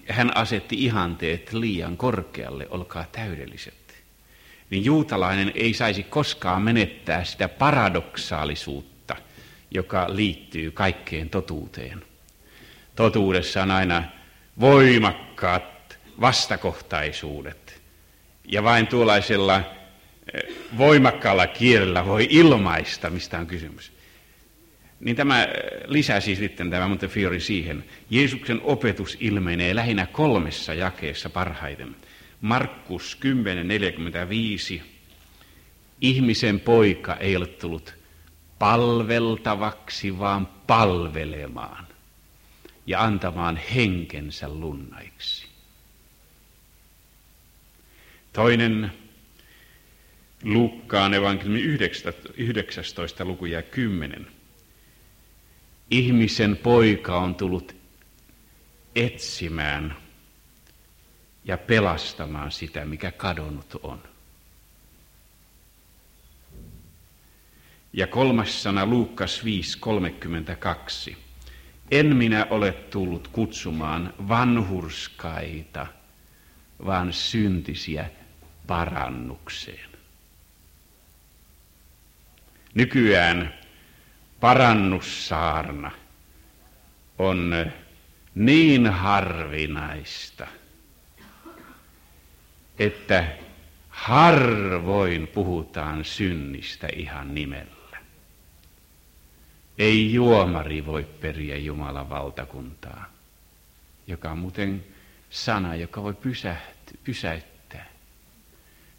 hän 0.08 0.38
asetti 0.38 0.86
ihanteet 0.86 1.54
liian 1.54 1.98
korkealle, 1.98 2.68
olkaa 2.70 3.06
täydelliset, 3.12 3.81
niin 4.72 4.86
juutalainen 4.86 5.52
ei 5.56 5.74
saisi 5.74 6.04
koskaan 6.04 6.62
menettää 6.62 7.24
sitä 7.24 7.48
paradoksaalisuutta, 7.48 9.16
joka 9.72 10.06
liittyy 10.10 10.72
kaikkeen 10.72 11.30
totuuteen. 11.30 12.04
Totuudessa 12.96 13.64
on 13.64 13.72
aina 13.72 14.04
voimakkaat 14.60 16.00
vastakohtaisuudet, 16.22 17.82
ja 18.48 18.64
vain 18.64 18.88
tuollaisella 18.88 19.58
eh, 20.34 20.56
voimakkaalla 20.78 21.48
kielellä 21.48 22.06
voi 22.06 22.28
ilmaista, 22.30 23.10
mistä 23.10 23.40
on 23.40 23.48
kysymys. 23.48 23.92
Niin 25.00 25.16
tämä 25.16 25.48
lisäsi 25.86 26.36
sitten 26.36 26.70
tämä 26.70 26.88
Montefiori 26.88 27.40
siihen. 27.40 27.84
Jeesuksen 28.10 28.62
opetus 28.64 29.18
ilmenee 29.20 29.76
lähinnä 29.76 30.06
kolmessa 30.06 30.74
jakeessa 30.74 31.30
parhaiten. 31.30 31.96
Markus 32.42 33.18
10.45. 34.78 34.82
Ihmisen 36.02 36.60
poika 36.60 37.16
ei 37.16 37.36
ole 37.36 37.48
tullut 37.48 37.94
palveltavaksi, 38.60 40.20
vaan 40.20 40.48
palvelemaan 40.68 41.88
ja 42.88 43.04
antamaan 43.04 43.60
henkensä 43.76 44.50
lunnaiksi. 44.50 45.48
Toinen 48.34 48.92
Lukkaan 50.44 51.14
evankeliumi 51.14 51.62
19. 52.38 53.26
luku 53.26 53.46
ja 53.46 53.62
10 53.62 54.28
ihmisen 55.92 56.58
poika 56.58 57.20
on 57.20 57.36
tullut 57.36 57.76
etsimään 58.96 59.98
ja 61.46 61.58
pelastamaan 61.58 62.52
sitä, 62.52 62.86
mikä 62.86 63.12
kadonnut 63.12 63.80
on. 63.84 64.04
Ja 67.94 68.08
kolmas 68.08 68.64
sana 68.64 68.86
Luukas 68.86 69.42
5.32. 71.10 71.16
En 71.92 72.16
minä 72.16 72.48
ole 72.50 72.72
tullut 72.72 73.28
kutsumaan 73.28 74.14
vanhurskaita, 74.28 75.88
vaan 76.86 77.14
syntisiä 77.14 78.10
parannukseen. 78.68 79.90
Nykyään 82.74 83.54
parannussaarna 84.40 85.92
on 87.18 87.54
niin 88.36 88.88
harvinaista, 88.88 90.48
että 92.82 93.28
harvoin 93.90 95.28
puhutaan 95.28 96.06
synnistä 96.06 96.88
ihan 96.96 97.36
nimellä. 97.36 97.98
Ei 99.78 100.14
juomari 100.14 100.86
voi 100.86 101.04
periä 101.04 101.58
Jumalan 101.58 102.10
valtakuntaa, 102.10 103.06
joka 104.08 104.32
on 104.32 104.38
muuten 104.38 104.84
sana, 105.30 105.76
joka 105.76 106.04
voi 106.04 106.16
pysäyttää. 107.04 107.90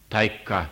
Taikka 0.08 0.66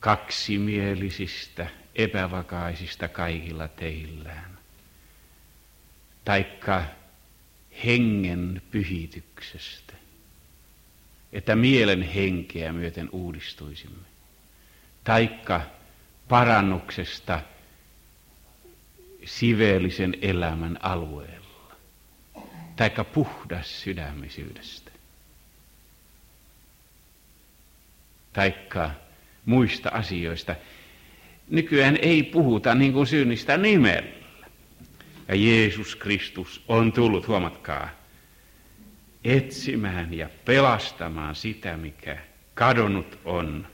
kaksimielisistä 0.00 1.66
epävakaisista 1.94 3.08
kaikilla 3.08 3.68
teillään. 3.68 4.58
Taikka 6.24 6.84
hengen 7.84 8.62
pyhityksestä, 8.70 9.81
että 11.32 11.56
mielen 11.56 12.02
henkeä 12.02 12.72
myöten 12.72 13.08
uudistuisimme. 13.12 14.06
Taikka 15.04 15.60
parannuksesta 16.28 17.40
siveellisen 19.24 20.16
elämän 20.22 20.78
alueella. 20.82 21.76
Taikka 22.76 23.04
puhdas 23.04 23.82
sydämisyydestä. 23.82 24.90
Taikka 28.32 28.90
muista 29.44 29.88
asioista, 29.88 30.56
nykyään 31.50 31.98
ei 32.02 32.22
puhuta 32.22 32.74
niin 32.74 32.92
kuin 32.92 33.06
synnistä 33.06 33.56
nimellä. 33.56 34.22
Ja 35.28 35.34
Jeesus 35.34 35.96
Kristus 35.96 36.64
on 36.68 36.92
tullut, 36.92 37.28
huomatkaa, 37.28 37.88
etsimään 39.24 40.14
ja 40.14 40.28
pelastamaan 40.44 41.34
sitä, 41.34 41.76
mikä 41.76 42.18
kadonnut 42.54 43.18
on. 43.24 43.66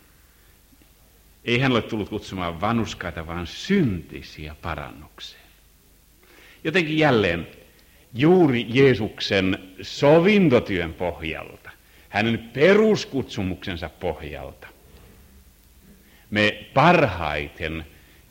Ei 1.44 1.58
hän 1.58 1.72
ole 1.72 1.82
tullut 1.82 2.08
kutsumaan 2.08 2.60
vanuskaita, 2.60 3.26
vaan 3.26 3.46
syntisiä 3.46 4.56
parannukseen. 4.62 5.42
Jotenkin 6.64 6.98
jälleen 6.98 7.46
juuri 8.14 8.66
Jeesuksen 8.68 9.58
sovintotyön 9.82 10.94
pohjalta, 10.94 11.70
hänen 12.08 12.38
peruskutsumuksensa 12.38 13.88
pohjalta, 13.88 14.68
me 16.30 16.66
parhaiten 16.74 17.86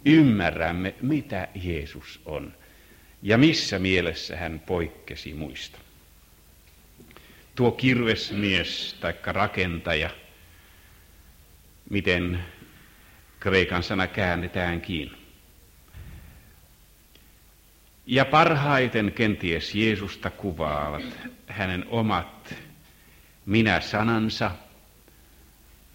ymmärrämme, 0.06 0.96
mitä 1.02 1.48
Jeesus 1.56 2.22
on 2.26 2.54
ja 3.22 3.38
missä 3.38 3.80
mielessä 3.80 4.38
hän 4.38 4.62
poikkesi 4.66 5.34
muista. 5.34 5.78
Tuo 7.58 7.72
kirvesmies 7.72 8.96
tai 9.00 9.14
rakentaja, 9.26 10.10
miten 11.90 12.44
kreikan 13.40 13.84
sana 13.84 14.08
käännetäänkin. 14.08 15.18
Ja 18.06 18.26
parhaiten 18.26 19.12
kenties 19.12 19.76
Jeesusta 19.76 20.30
kuvaavat 20.30 21.04
hänen 21.48 21.86
omat 21.90 22.56
minä-sanansa– 23.46 24.52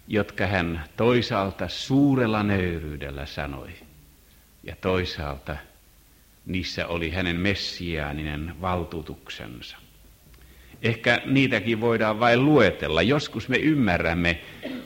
jotka 0.07 0.47
hän 0.47 0.83
toisaalta 0.97 1.67
suurella 1.67 2.43
nöyryydellä 2.43 3.25
sanoi, 3.25 3.69
ja 4.63 4.75
toisaalta 4.75 5.55
niissä 6.45 6.87
oli 6.87 7.09
hänen 7.09 7.35
messiaaninen 7.35 8.55
valtuutuksensa. 8.61 9.77
Ehkä 10.83 11.21
niitäkin 11.25 11.81
voidaan 11.81 12.19
vain 12.19 12.45
luetella. 12.45 13.01
Joskus 13.01 13.49
me 13.49 13.57
ymmärrämme 13.57 14.39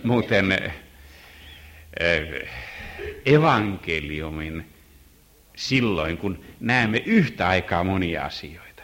muuten 0.03 0.51
eh, 1.99 2.49
evankeliumin 3.25 4.65
silloin, 5.55 6.17
kun 6.17 6.45
näemme 6.59 7.03
yhtä 7.05 7.47
aikaa 7.47 7.83
monia 7.83 8.25
asioita. 8.25 8.83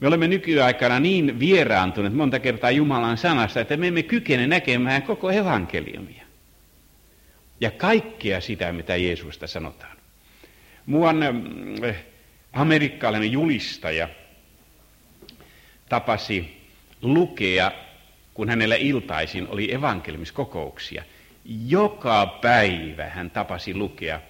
Me 0.00 0.08
olemme 0.08 0.28
nykyaikana 0.28 1.00
niin 1.00 1.40
vieraantuneet 1.40 2.14
monta 2.14 2.38
kertaa 2.38 2.70
Jumalan 2.70 3.18
sanasta, 3.18 3.60
että 3.60 3.76
me 3.76 3.88
emme 3.88 4.02
kykene 4.02 4.46
näkemään 4.46 5.02
koko 5.02 5.30
evankeliumia. 5.30 6.26
Ja 7.60 7.70
kaikkea 7.70 8.40
sitä, 8.40 8.72
mitä 8.72 8.96
Jeesusta 8.96 9.46
sanotaan. 9.46 9.96
Muuan 10.86 11.22
äh, 11.22 11.96
amerikkalainen 12.52 13.32
julistaja 13.32 14.08
tapasi 15.88 16.62
lukea, 17.02 17.72
kun 18.34 18.48
hänellä 18.48 18.76
iltaisin 18.76 19.48
oli 19.48 19.74
evankelimiskokouksia. 19.74 21.04
Joka 21.44 22.26
päivä 22.26 23.08
hän 23.08 23.30
tapasi 23.30 23.74
lukea 23.74 24.20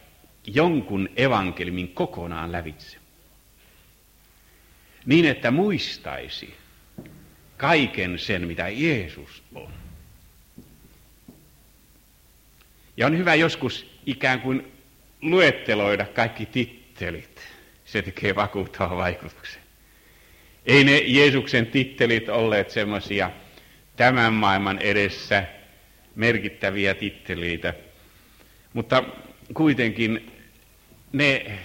jonkun 0.47 1.09
evankelimin 1.17 1.89
kokonaan 1.89 2.53
lävitse. 2.53 2.97
Niin, 5.07 5.25
että 5.25 5.51
muistaisi 5.51 6.55
kaiken 7.57 8.19
sen, 8.19 8.47
mitä 8.47 8.69
Jeesus 8.69 9.43
on. 9.55 9.73
Ja 12.97 13.07
on 13.07 13.19
hyvä 13.19 13.35
joskus 13.35 13.87
ikään 14.07 14.41
kuin 14.41 14.73
luetteloida 15.23 16.07
kaikki 16.07 16.47
tittelit. 16.47 17.41
Se 17.85 18.03
tekee 18.03 18.35
vakuuttavan 18.35 18.97
vaikutuksen. 18.97 19.66
Ei 20.67 20.85
ne 20.85 20.99
Jeesuksen 20.99 21.67
tittelit 21.67 22.29
olleet 22.29 22.71
semmoisia 22.71 23.31
tämän 23.97 24.33
maailman 24.33 24.79
edessä 24.79 25.45
merkittäviä 26.15 26.95
titteleitä, 26.95 27.75
mutta 28.73 29.05
kuitenkin 29.55 30.33
ne 31.13 31.59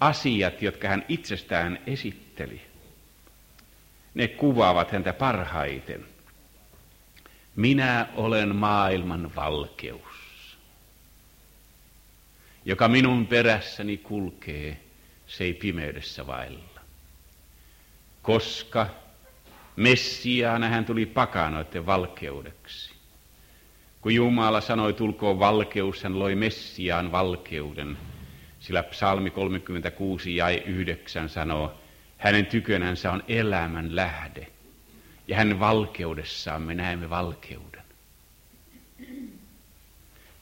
asiat, 0.00 0.62
jotka 0.62 0.88
hän 0.88 1.04
itsestään 1.08 1.78
esitteli, 1.86 2.60
ne 4.14 4.28
kuvaavat 4.28 4.90
häntä 4.90 5.12
parhaiten. 5.12 6.06
Minä 7.56 8.08
olen 8.14 8.56
maailman 8.56 9.34
valkeus. 9.34 10.02
Joka 12.64 12.88
minun 12.88 13.26
perässäni 13.26 13.96
kulkee, 13.96 14.80
se 15.26 15.44
ei 15.44 15.54
pimeydessä 15.54 16.26
vailla. 16.26 16.71
Koska 18.22 18.86
Messiaana 19.76 20.68
hän 20.68 20.84
tuli 20.84 21.06
pakanoiden 21.06 21.86
valkeudeksi. 21.86 22.94
Kun 24.00 24.14
Jumala 24.14 24.60
sanoi, 24.60 24.92
tulkoon 24.92 25.38
valkeus, 25.38 26.02
hän 26.02 26.18
loi 26.18 26.34
Messiaan 26.34 27.12
valkeuden. 27.12 27.98
Sillä 28.60 28.82
psalmi 28.82 29.30
36 29.30 30.36
ja 30.36 30.48
9 30.48 31.28
sanoo, 31.28 31.74
hänen 32.18 32.46
tykönänsä 32.46 33.12
on 33.12 33.22
elämän 33.28 33.96
lähde. 33.96 34.46
Ja 35.28 35.36
hänen 35.36 35.60
valkeudessaan 35.60 36.62
me 36.62 36.74
näemme 36.74 37.10
valkeuden. 37.10 37.82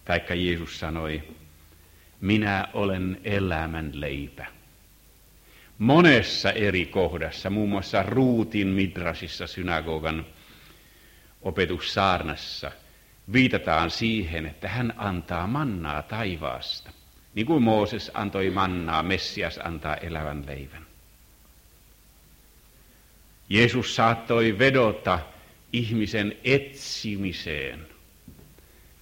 Taikka 0.05 0.35
Jeesus 0.35 0.81
sanoi, 0.81 1.23
minä 2.21 2.69
olen 2.75 3.21
elämän 3.25 3.91
leipä. 3.95 4.60
Monessa 5.81 6.53
eri 6.53 6.87
kohdassa, 6.87 7.51
muun 7.51 7.69
muassa 7.69 8.03
Ruutin 8.03 8.69
Midrasissa 8.69 9.47
synagogan 9.47 10.27
opetussaarnassa, 11.43 12.73
viitataan 13.33 13.91
siihen, 13.91 14.47
että 14.47 14.69
hän 14.69 14.95
antaa 14.97 15.47
mannaa 15.47 16.03
taivaasta. 16.03 16.91
Niin 17.35 17.47
kuin 17.47 17.63
Mooses 17.63 18.11
antoi 18.15 18.51
mannaa, 18.51 19.03
Messias 19.03 19.59
antaa 19.65 19.97
elävän 19.97 20.47
leivän. 20.47 20.87
Jeesus 23.49 23.97
saattoi 23.97 24.59
vedota 24.59 25.19
ihmisen 25.73 26.37
etsimiseen. 26.45 27.87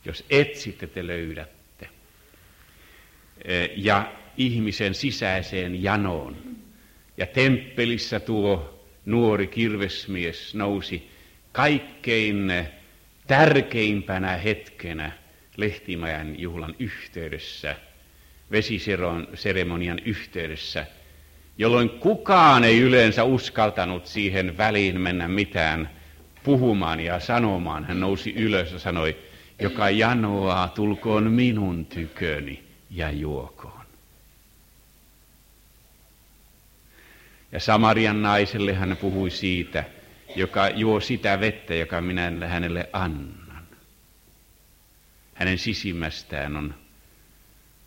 Jos 0.05 0.25
etsitte, 0.31 0.87
te 0.87 1.07
löydät 1.07 1.51
ja 3.77 4.13
ihmisen 4.37 4.95
sisäiseen 4.95 5.83
janoon. 5.83 6.58
Ja 7.19 7.27
temppelissä 7.27 8.21
tuo 8.21 8.85
nuori 9.07 9.47
kirvesmies 9.47 10.55
nousi 10.55 11.11
kaikkein 11.53 12.53
tärkeimpänä 13.27 14.37
hetkenä 14.37 15.13
Lehtimäen 15.57 16.41
juhlan 16.41 16.75
yhteydessä, 16.79 17.77
vesiseremonian 18.51 19.99
yhteydessä, 20.05 20.87
jolloin 21.59 21.91
kukaan 21.91 22.65
ei 22.65 22.81
yleensä 22.81 23.25
uskaltanut 23.25 24.07
siihen 24.07 24.57
väliin 24.57 25.01
mennä 25.01 25.29
mitään 25.29 25.91
puhumaan 26.43 27.01
ja 27.01 27.21
sanomaan. 27.21 27.85
Hän 27.85 28.01
nousi 28.01 28.35
ylös 28.35 28.73
ja 28.73 28.79
sanoi, 28.79 29.17
joka 29.61 29.91
janoaa, 29.91 30.69
tulkoon 30.69 31.33
minun 31.33 31.87
tyköni 31.87 32.63
ja 32.91 33.11
juokoon. 33.11 33.78
Ja 37.53 37.61
Samarian 37.61 38.23
naiselle 38.23 38.75
hän 38.75 38.97
puhui 38.97 39.31
siitä, 39.31 39.85
joka 40.37 40.69
juo 40.69 41.01
sitä 41.01 41.41
vettä, 41.41 41.75
joka 41.75 42.01
minä 42.01 42.33
hänelle 42.47 42.89
annan. 42.93 43.63
Hänen 45.35 45.59
sisimmästään 45.59 46.57
on 46.57 46.75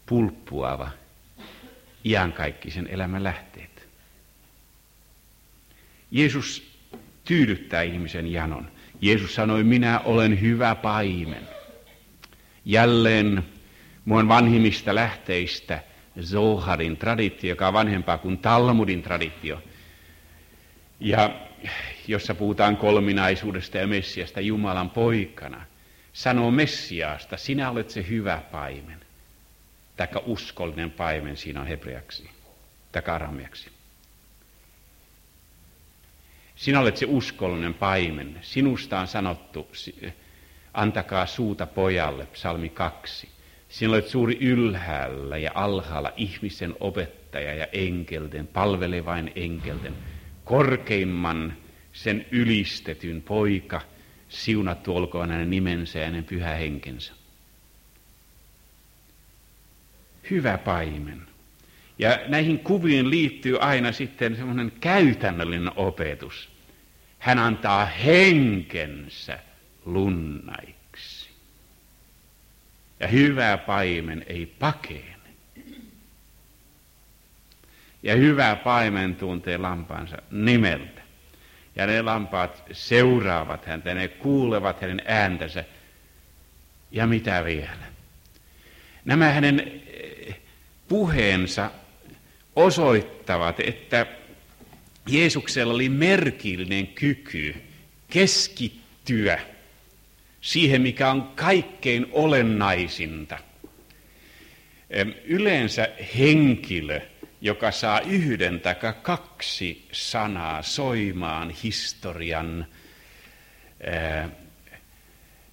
pulppuava 0.06 0.92
iankaikkisen 2.06 2.88
elämän 2.88 3.24
lähteet. 3.24 3.88
Jeesus 6.12 6.78
tyydyttää 7.26 7.82
ihmisen 7.82 8.32
janon. 8.32 8.72
Jeesus 9.02 9.36
sanoi, 9.36 9.64
minä 9.64 10.00
olen 10.00 10.42
hyvä 10.42 10.76
paimen. 10.76 11.48
Jälleen 12.66 13.44
Muun 14.06 14.28
vanhimmista 14.28 14.96
lähteistä 14.96 15.84
Zoharin 16.22 16.98
traditio, 16.98 17.50
joka 17.50 17.68
on 17.68 17.74
vanhempaa 17.74 18.18
kuin 18.18 18.38
Talmudin 18.38 19.04
traditio, 19.04 19.64
ja 21.00 21.48
jossa 22.08 22.36
puhutaan 22.36 22.78
kolminaisuudesta 22.78 23.78
ja 23.78 23.88
Messiasta 23.88 24.42
Jumalan 24.42 24.90
poikana, 24.90 25.66
sanoo 26.14 26.52
Messiaasta, 26.52 27.38
sinä 27.38 27.70
olet 27.70 27.90
se 27.90 28.06
hyvä 28.10 28.42
paimen, 28.52 29.00
taikka 29.98 30.24
uskollinen 30.26 30.92
paimen, 30.92 31.38
siinä 31.38 31.62
on 31.62 31.68
hebreaksi, 31.68 32.30
tai 32.92 33.02
arameaksi. 33.08 33.70
Sinä 36.56 36.80
olet 36.80 36.98
se 36.98 37.06
uskollinen 37.10 37.74
paimen. 37.74 38.40
Sinusta 38.42 39.00
on 39.00 39.08
sanottu, 39.08 39.68
antakaa 40.74 41.26
suuta 41.26 41.66
pojalle, 41.66 42.26
psalmi 42.26 42.70
2. 42.70 43.30
Sinä 43.72 43.90
olet 43.90 44.08
suuri 44.08 44.38
ylhäällä 44.42 45.38
ja 45.38 45.52
alhaalla 45.54 46.14
ihmisen 46.18 46.76
opettaja 46.80 47.54
ja 47.54 47.68
enkelten, 47.72 48.48
palvelevain 48.48 49.32
enkelten, 49.36 49.94
korkeimman 50.44 51.54
sen 51.94 52.26
ylistetyn 52.32 53.22
poika, 53.22 53.82
siunattu 54.30 54.98
olkoon 54.98 55.32
hänen 55.32 55.50
nimensä 55.50 56.00
ja 56.00 56.06
hänen 56.06 56.24
pyhä 56.24 56.50
henkensä. 56.50 57.14
Hyvä 60.30 60.58
paimen. 60.58 61.22
Ja 62.00 62.20
näihin 62.28 62.60
kuviin 62.60 63.10
liittyy 63.10 63.58
aina 63.60 63.92
sitten 63.92 64.36
semmoinen 64.36 64.72
käytännöllinen 64.80 65.72
opetus. 65.76 66.50
Hän 67.20 67.40
antaa 67.40 67.86
henkensä 67.86 69.40
lunnai. 69.86 70.81
Ja 73.02 73.08
hyvä 73.08 73.58
paimen 73.58 74.26
ei 74.28 74.46
pakene. 74.46 75.16
Ja 78.04 78.16
hyvä 78.16 78.56
paimen 78.56 79.16
tuntee 79.16 79.58
lampaansa 79.58 80.18
nimeltä. 80.32 81.02
Ja 81.76 81.88
ne 81.88 82.02
lampaat 82.02 82.64
seuraavat 82.72 83.66
häntä, 83.66 83.94
ne 83.94 84.08
kuulevat 84.08 84.82
hänen 84.82 85.02
ääntänsä. 85.06 85.64
Ja 86.92 87.08
mitä 87.08 87.46
vielä? 87.46 87.92
Nämä 89.06 89.30
hänen 89.30 89.82
eh, 89.88 90.40
puheensa 90.88 91.72
osoittavat, 92.56 93.60
että 93.60 94.06
Jeesuksella 95.08 95.74
oli 95.74 95.90
merkillinen 95.90 96.88
kyky 96.88 97.56
keskittyä 98.10 99.40
siihen, 100.42 100.82
mikä 100.82 101.12
on 101.12 101.24
kaikkein 101.24 102.08
olennaisinta. 102.12 103.38
Yleensä 105.24 105.90
henkilö, 106.18 107.02
joka 107.42 107.72
saa 107.72 108.00
yhden 108.00 108.62
tai 108.62 108.76
kaksi 109.02 109.88
sanaa 109.92 110.62
soimaan 110.62 111.50
historian 111.50 112.66
ää, 113.88 114.30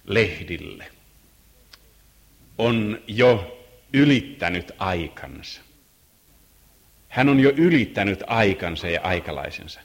lehdille, 0.05 0.87
on 2.57 3.01
jo 3.07 3.59
ylittänyt 3.93 4.71
aikansa. 4.77 5.61
Hän 7.07 7.29
on 7.29 7.39
jo 7.39 7.49
ylittänyt 7.49 8.23
aikansa 8.27 8.89
ja 8.89 9.01
aikalaisensa. 9.01 9.81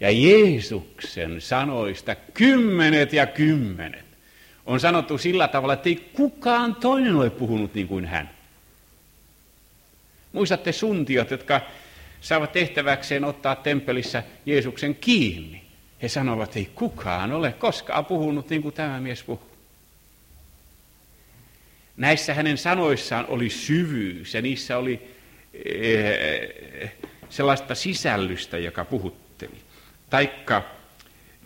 Ja 0.00 0.10
Jeesuksen 0.10 1.40
sanoista 1.40 2.14
kymmenet 2.14 3.12
ja 3.12 3.26
kymmenet 3.26 4.09
on 4.70 4.80
sanottu 4.80 5.18
sillä 5.18 5.48
tavalla, 5.48 5.74
että 5.74 5.88
ei 5.88 6.10
kukaan 6.12 6.74
toinen 6.74 7.16
ole 7.16 7.30
puhunut 7.30 7.74
niin 7.74 7.88
kuin 7.88 8.04
hän. 8.04 8.30
Muistatte 10.32 10.72
suntiot, 10.72 11.30
jotka 11.30 11.60
saavat 12.20 12.52
tehtäväkseen 12.52 13.24
ottaa 13.24 13.56
temppelissä 13.56 14.22
Jeesuksen 14.46 14.94
kiinni. 14.94 15.62
He 16.02 16.08
sanovat, 16.08 16.48
että 16.48 16.58
ei 16.58 16.70
kukaan 16.74 17.32
ole 17.32 17.52
koskaan 17.52 18.04
puhunut 18.04 18.50
niin 18.50 18.62
kuin 18.62 18.74
tämä 18.74 19.00
mies 19.00 19.22
puhuu. 19.22 19.50
Näissä 21.96 22.34
hänen 22.34 22.58
sanoissaan 22.58 23.26
oli 23.28 23.50
syvyys 23.50 24.34
ja 24.34 24.42
niissä 24.42 24.78
oli 24.78 25.10
eh, 25.64 26.92
sellaista 27.28 27.74
sisällystä, 27.74 28.58
joka 28.58 28.84
puhutteli. 28.84 29.60
Taikka 30.10 30.62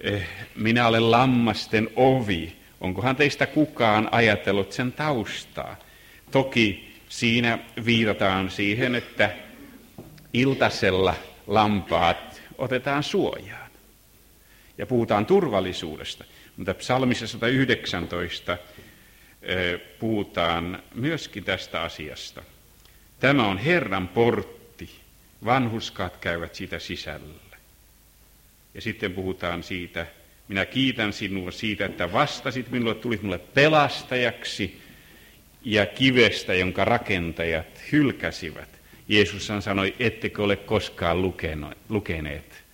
eh, 0.01 0.29
minä 0.57 0.89
olen 0.89 1.11
lammasten 1.11 1.91
ovi. 1.97 2.64
Onkohan 2.85 3.17
teistä 3.17 3.47
kukaan 3.47 4.09
ajatellut 4.13 4.73
sen 4.73 4.93
taustaa? 4.93 5.77
Toki 6.31 6.95
siinä 7.09 7.59
viitataan 7.85 8.51
siihen, 8.51 8.95
että 8.95 9.31
iltasella 10.33 11.15
lampaat 11.47 12.43
otetaan 12.59 13.03
suojaan. 13.03 13.71
Ja 14.79 14.87
puhutaan 14.87 15.27
turvallisuudesta. 15.27 16.25
Mutta 16.57 16.75
psalmissa 16.75 17.27
119 17.27 18.59
puhutaan 19.99 20.83
myöskin 20.95 21.45
tästä 21.45 21.83
asiasta. 21.83 22.43
Tämä 23.21 23.47
on 23.47 23.59
Herran 23.59 24.09
portti. 24.09 25.01
Vanhuskaat 25.45 26.17
käyvät 26.17 26.55
sitä 26.55 26.79
sisällä. 26.79 27.57
Ja 28.75 28.81
sitten 28.81 29.13
puhutaan 29.13 29.63
siitä, 29.63 30.07
minä 30.49 30.67
kiitän 30.67 31.13
sinua 31.13 31.51
siitä, 31.51 31.87
että 31.87 32.13
vastasit 32.13 32.71
minulle, 32.71 32.95
tulit 32.95 33.23
minulle 33.23 33.39
pelastajaksi 33.39 34.81
ja 35.65 35.87
kivestä, 35.87 36.55
jonka 36.55 36.85
rakentajat 36.85 37.83
hylkäsivät. 37.93 38.69
Jeesus 39.09 39.51
sanoi, 39.61 39.95
ettekö 39.99 40.43
ole 40.43 40.57
koskaan 40.57 41.23
lukeneet 41.89 42.65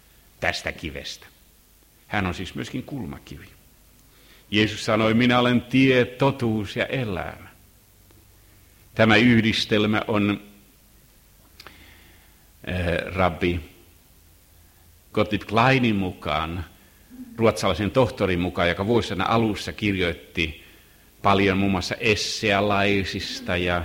tästä 0.40 0.72
kivestä. 0.72 1.26
Hän 2.06 2.26
on 2.26 2.34
siis 2.34 2.54
myöskin 2.54 2.82
kulmakivi. 2.82 3.46
Jeesus 4.50 4.84
sanoi, 4.84 5.14
minä 5.14 5.38
olen 5.38 5.62
tie, 5.62 6.04
totuus 6.04 6.76
ja 6.76 6.86
elämä. 6.86 7.50
Tämä 8.94 9.16
yhdistelmä 9.16 10.02
on 10.08 10.40
äh, 12.68 13.14
rabbi 13.14 13.60
Gottlieb 15.12 15.42
Kleinin 15.42 15.96
mukaan, 15.96 16.64
ruotsalaisen 17.36 17.90
tohtorin 17.90 18.40
mukaan, 18.40 18.68
joka 18.68 18.86
vuosina 18.86 19.24
alussa 19.28 19.72
kirjoitti 19.72 20.64
paljon 21.22 21.58
muun 21.58 21.70
muassa 21.70 21.94
essealaisista 21.94 23.56
ja 23.56 23.82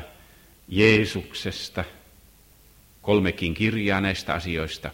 Jeesuksesta, 0.68 1.84
kolmekin 3.02 3.54
kirjaa 3.54 4.02
näistä 4.02 4.34
asioista. 4.34 4.92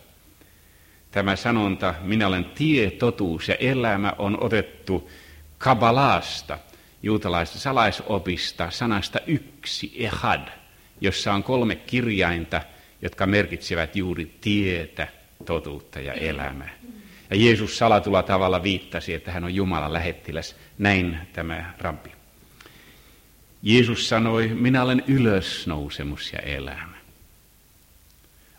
Tämä 1.11 1.35
sanonta, 1.35 1.93
minä 2.01 2.27
olen 2.27 2.45
tie, 2.45 2.91
totuus 2.91 3.47
ja 3.47 3.55
elämä, 3.55 4.13
on 4.17 4.43
otettu 4.43 5.09
Kabalaasta, 5.57 6.59
juutalaista 7.03 7.59
salaisopista, 7.59 8.71
sanasta 8.71 9.19
yksi, 9.27 9.91
ehad, 9.95 10.47
jossa 11.01 11.33
on 11.33 11.43
kolme 11.43 11.75
kirjainta, 11.75 12.61
jotka 13.01 13.25
merkitsevät 13.25 13.95
juuri 13.95 14.35
tietä, 14.41 15.07
totuutta 15.45 15.99
ja 15.99 16.13
elämää. 16.13 16.73
Ja 17.31 17.37
Jeesus 17.37 17.77
salatulla 17.77 18.23
tavalla 18.23 18.63
viittasi, 18.63 19.13
että 19.13 19.31
hän 19.31 19.43
on 19.43 19.55
Jumalan 19.55 19.93
lähettiläs. 19.93 20.55
Näin 20.77 21.17
tämä 21.33 21.73
rabbi. 21.79 22.11
Jeesus 23.63 24.09
sanoi, 24.09 24.47
minä 24.47 24.83
olen 24.83 25.03
ylösnousemus 25.07 26.33
ja 26.33 26.39
elämä. 26.39 26.97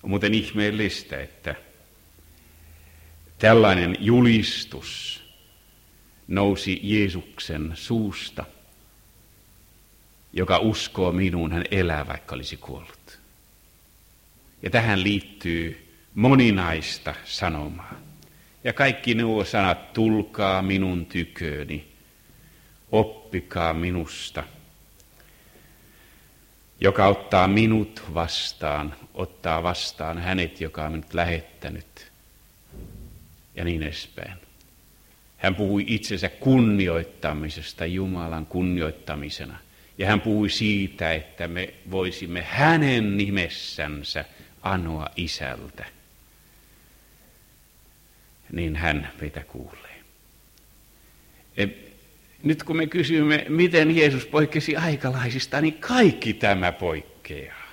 On 0.03 0.11
muuten 0.11 0.35
ihmeellistä, 0.35 1.21
että 1.21 1.55
tällainen 3.39 3.97
julistus 4.01 5.23
nousi 6.29 6.81
Jeesuksen 6.83 7.73
suusta, 7.75 8.45
joka 10.33 10.59
uskoo 10.59 11.13
minuun, 11.13 11.53
hän 11.53 11.65
elää 11.71 12.09
vaikka 12.09 12.35
olisi 12.35 12.57
kuollut. 12.57 13.19
Ja 14.63 14.71
tähän 14.71 15.03
liittyy 15.03 15.95
moninaista 16.15 17.15
sanomaa. 17.25 18.12
Ja 18.65 18.73
kaikki 18.73 19.15
nuo 19.15 19.45
sanat, 19.45 19.93
tulkaa 19.93 20.63
minun 20.63 21.07
tyköni, 21.07 21.89
oppikaa 22.93 23.73
minusta. 23.73 24.45
Joka 26.81 27.07
ottaa 27.07 27.49
minut 27.49 28.03
vastaan, 28.15 28.95
ottaa 29.15 29.63
vastaan 29.63 30.19
hänet, 30.19 30.61
joka 30.61 30.85
on 30.85 30.93
minut 30.93 31.15
lähettänyt. 31.15 32.13
Ja 33.55 33.65
niin 33.65 33.83
edespäin. 33.83 34.39
Hän 35.39 35.55
puhui 35.55 35.85
itsensä 35.87 36.29
kunnioittamisesta 36.29 37.87
Jumalan 37.87 38.47
kunnioittamisena. 38.47 39.59
Ja 39.99 40.07
hän 40.07 40.21
puhui 40.21 40.51
siitä, 40.51 41.13
että 41.13 41.49
me 41.49 41.75
voisimme 41.91 42.43
hänen 42.43 43.17
nimessänsä 43.17 44.25
anoa 44.63 45.09
isältä. 45.17 45.85
Niin 48.53 48.77
hän 48.77 49.11
meitä 49.21 49.45
kuulee. 49.45 50.01
E, 51.57 51.67
nyt 52.43 52.63
kun 52.63 52.77
me 52.77 52.87
kysymme, 52.87 53.47
miten 53.49 53.97
Jeesus 53.97 54.27
poikkesi 54.27 54.77
aikalaisista, 54.77 55.61
niin 55.61 55.75
kaikki 55.75 56.35
tämä 56.35 56.73
poikkeaa. 56.73 57.73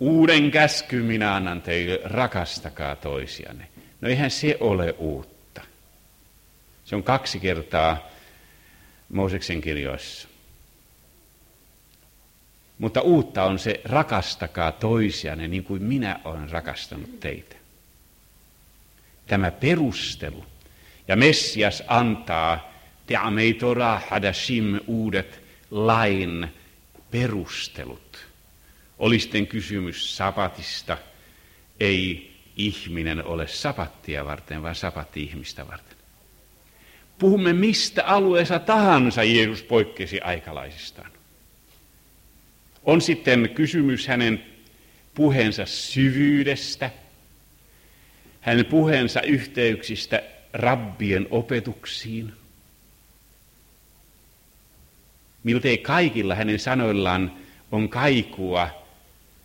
Uuden 0.00 0.50
käsky 0.50 1.02
minä 1.02 1.34
annan 1.34 1.62
teille, 1.62 2.00
rakastakaa 2.04 2.96
toisianne. 2.96 3.68
No 4.00 4.08
eihän 4.08 4.30
se 4.30 4.56
ole 4.60 4.94
uutta. 4.98 5.60
Se 6.84 6.96
on 6.96 7.02
kaksi 7.02 7.40
kertaa 7.40 8.08
Mooseksen 9.08 9.60
kirjoissa. 9.60 10.28
Mutta 12.78 13.00
uutta 13.00 13.44
on 13.44 13.58
se, 13.58 13.80
rakastakaa 13.84 14.72
toisianne 14.72 15.48
niin 15.48 15.64
kuin 15.64 15.82
minä 15.82 16.20
olen 16.24 16.50
rakastanut 16.50 17.20
teitä. 17.20 17.56
Tämä 19.28 19.50
perustelu. 19.50 20.44
Ja 21.08 21.16
Messias 21.16 21.82
antaa 21.86 22.72
Teamei 23.06 23.54
Torah 23.54 24.08
Hadashim 24.08 24.80
uudet 24.86 25.42
lain 25.70 26.48
perustelut. 27.10 28.26
Oli 28.98 29.18
sitten 29.18 29.46
kysymys 29.46 30.16
sapatista, 30.16 30.98
ei 31.80 32.32
ihminen 32.56 33.24
ole 33.24 33.46
sapattia 33.46 34.24
varten, 34.24 34.62
vaan 34.62 34.74
sapatti 34.74 35.22
ihmistä 35.22 35.66
varten. 35.66 35.98
Puhumme 37.18 37.52
mistä 37.52 38.04
alueessa 38.04 38.58
tahansa 38.58 39.24
Jeesus 39.24 39.62
poikkesi 39.62 40.20
aikalaisistaan. 40.20 41.10
On 42.84 43.00
sitten 43.00 43.50
kysymys 43.54 44.06
hänen 44.06 44.44
puheensa 45.14 45.66
syvyydestä, 45.66 46.90
hänen 48.40 48.66
puheensa 48.66 49.22
yhteyksistä 49.22 50.22
rabbien 50.52 51.26
opetuksiin. 51.30 52.32
Miltei 55.44 55.78
kaikilla 55.78 56.34
hänen 56.34 56.58
sanoillaan 56.58 57.32
on 57.72 57.88
kaikua 57.88 58.84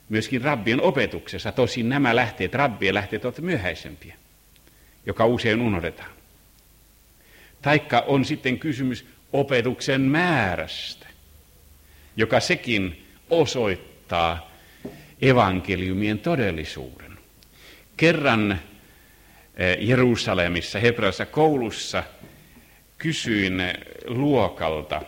myöskin 0.10 0.42
rabbien 0.42 0.82
opetuksessa. 0.82 1.52
Tosin 1.52 1.90
nämä 1.90 2.16
lähteet, 2.16 2.54
rabbien 2.54 2.94
lähteet 2.94 3.26
ovat 3.26 3.40
myöhäisempiä, 3.40 4.16
joka 5.06 5.26
usein 5.26 5.62
unohdetaan. 5.62 6.12
Taikka 7.62 8.00
on 8.08 8.26
sitten 8.26 8.60
kysymys 8.60 9.06
opetuksen 9.34 10.02
määrästä, 10.02 11.08
joka 12.18 12.40
sekin 12.40 13.06
osoittaa 13.30 14.52
evankeliumien 15.22 16.20
todellisuuden. 16.20 17.18
Kerran 17.98 18.60
Jerusalemissa, 19.80 20.80
Hebrassa 20.80 21.26
koulussa 21.26 22.04
kysyin 22.98 23.64
luokalta, 24.06 25.02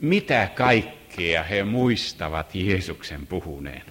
mitä 0.00 0.50
kaikkea 0.54 1.42
he 1.42 1.64
muistavat 1.64 2.54
Jeesuksen 2.54 3.26
puhuneen. 3.26 3.82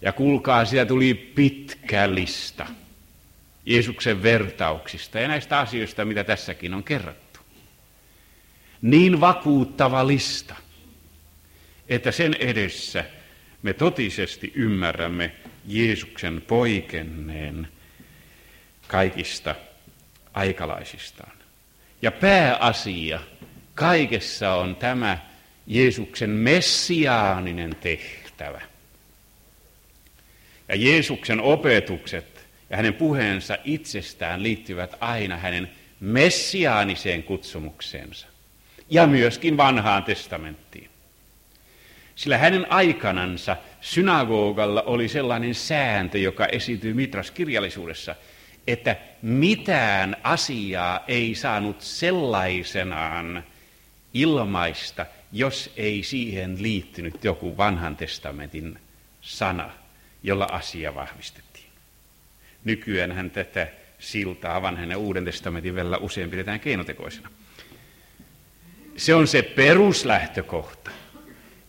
Ja 0.00 0.12
kuulkaa, 0.12 0.64
siitä 0.64 0.86
tuli 0.86 1.14
pitkä 1.14 2.14
lista 2.14 2.66
Jeesuksen 3.66 4.22
vertauksista 4.22 5.18
ja 5.18 5.28
näistä 5.28 5.58
asioista, 5.58 6.04
mitä 6.04 6.24
tässäkin 6.24 6.74
on 6.74 6.84
kerrattu. 6.84 7.40
Niin 8.82 9.20
vakuuttava 9.20 10.06
lista, 10.06 10.54
että 11.88 12.12
sen 12.12 12.34
edessä 12.38 13.04
me 13.62 13.72
totisesti 13.72 14.52
ymmärrämme 14.54 15.32
Jeesuksen 15.66 16.42
poikenneen 16.42 17.68
kaikista 18.94 19.54
aikalaisistaan. 20.34 21.32
Ja 22.02 22.12
pääasia 22.12 23.20
kaikessa 23.74 24.54
on 24.54 24.76
tämä 24.76 25.18
Jeesuksen 25.66 26.30
messiaaninen 26.30 27.76
tehtävä. 27.80 28.60
Ja 30.68 30.76
Jeesuksen 30.76 31.40
opetukset 31.40 32.46
ja 32.70 32.76
hänen 32.76 32.94
puheensa 32.94 33.58
itsestään 33.64 34.42
liittyvät 34.42 34.94
aina 35.00 35.36
hänen 35.36 35.70
messiaaniseen 36.00 37.22
kutsumukseensa 37.22 38.26
ja 38.90 39.06
myöskin 39.06 39.56
vanhaan 39.56 40.04
testamenttiin. 40.04 40.90
Sillä 42.16 42.38
hänen 42.38 42.72
aikanansa 42.72 43.56
synagogalla 43.80 44.82
oli 44.82 45.08
sellainen 45.08 45.54
sääntö, 45.54 46.18
joka 46.18 46.46
esityy 46.46 46.94
Mitras-kirjallisuudessa, 46.94 48.14
että 48.66 48.96
mitään 49.22 50.16
asiaa 50.22 51.04
ei 51.08 51.34
saanut 51.34 51.80
sellaisenaan 51.80 53.44
ilmaista, 54.14 55.06
jos 55.32 55.72
ei 55.76 56.02
siihen 56.02 56.62
liittynyt 56.62 57.24
joku 57.24 57.56
vanhan 57.56 57.96
testamentin 57.96 58.78
sana, 59.20 59.70
jolla 60.22 60.44
asia 60.44 60.94
vahvistettiin. 60.94 61.68
Nykyään 62.64 63.30
tätä 63.30 63.68
siltaa 63.98 64.62
vanhan 64.62 64.90
ja 64.90 64.98
uuden 64.98 65.24
testamentin 65.24 65.74
välillä 65.74 65.96
usein 65.96 66.30
pidetään 66.30 66.60
keinotekoisena. 66.60 67.30
Se 68.96 69.14
on 69.14 69.26
se 69.26 69.42
peruslähtökohta. 69.42 70.90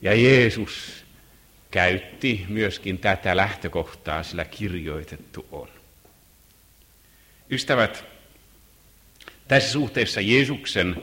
Ja 0.01 0.13
Jeesus 0.13 1.05
käytti 1.71 2.45
myöskin 2.49 2.97
tätä 2.97 3.37
lähtökohtaa, 3.37 4.23
sillä 4.23 4.45
kirjoitettu 4.45 5.45
on. 5.51 5.69
Ystävät, 7.51 8.05
tässä 9.47 9.71
suhteessa 9.71 10.21
Jeesuksen 10.21 10.95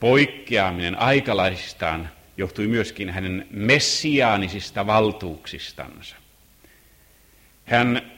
poikkeaminen 0.00 0.98
aikalaisistaan 0.98 2.10
johtui 2.36 2.66
myöskin 2.66 3.10
hänen 3.10 3.46
messiaanisista 3.50 4.86
valtuuksistansa. 4.86 6.16
Hän 7.64 8.12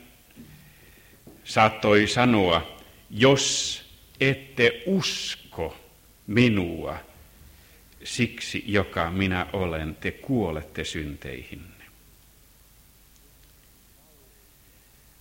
saattoi 1.45 2.07
sanoa, 2.07 2.79
jos 3.11 3.81
ette 4.21 4.83
usko 4.87 5.77
minua, 6.27 6.99
siksi 8.05 8.65
joka 8.67 9.11
minä 9.11 9.47
olen, 9.53 9.95
te 9.95 10.11
kuolette 10.11 10.85
synteihinne. 10.85 11.70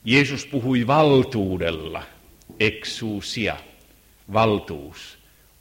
Jeesus 0.03 0.45
puhui 0.45 0.87
valtuudella, 0.87 2.03
eksuusia, 2.59 3.57
valtuus, 4.33 5.17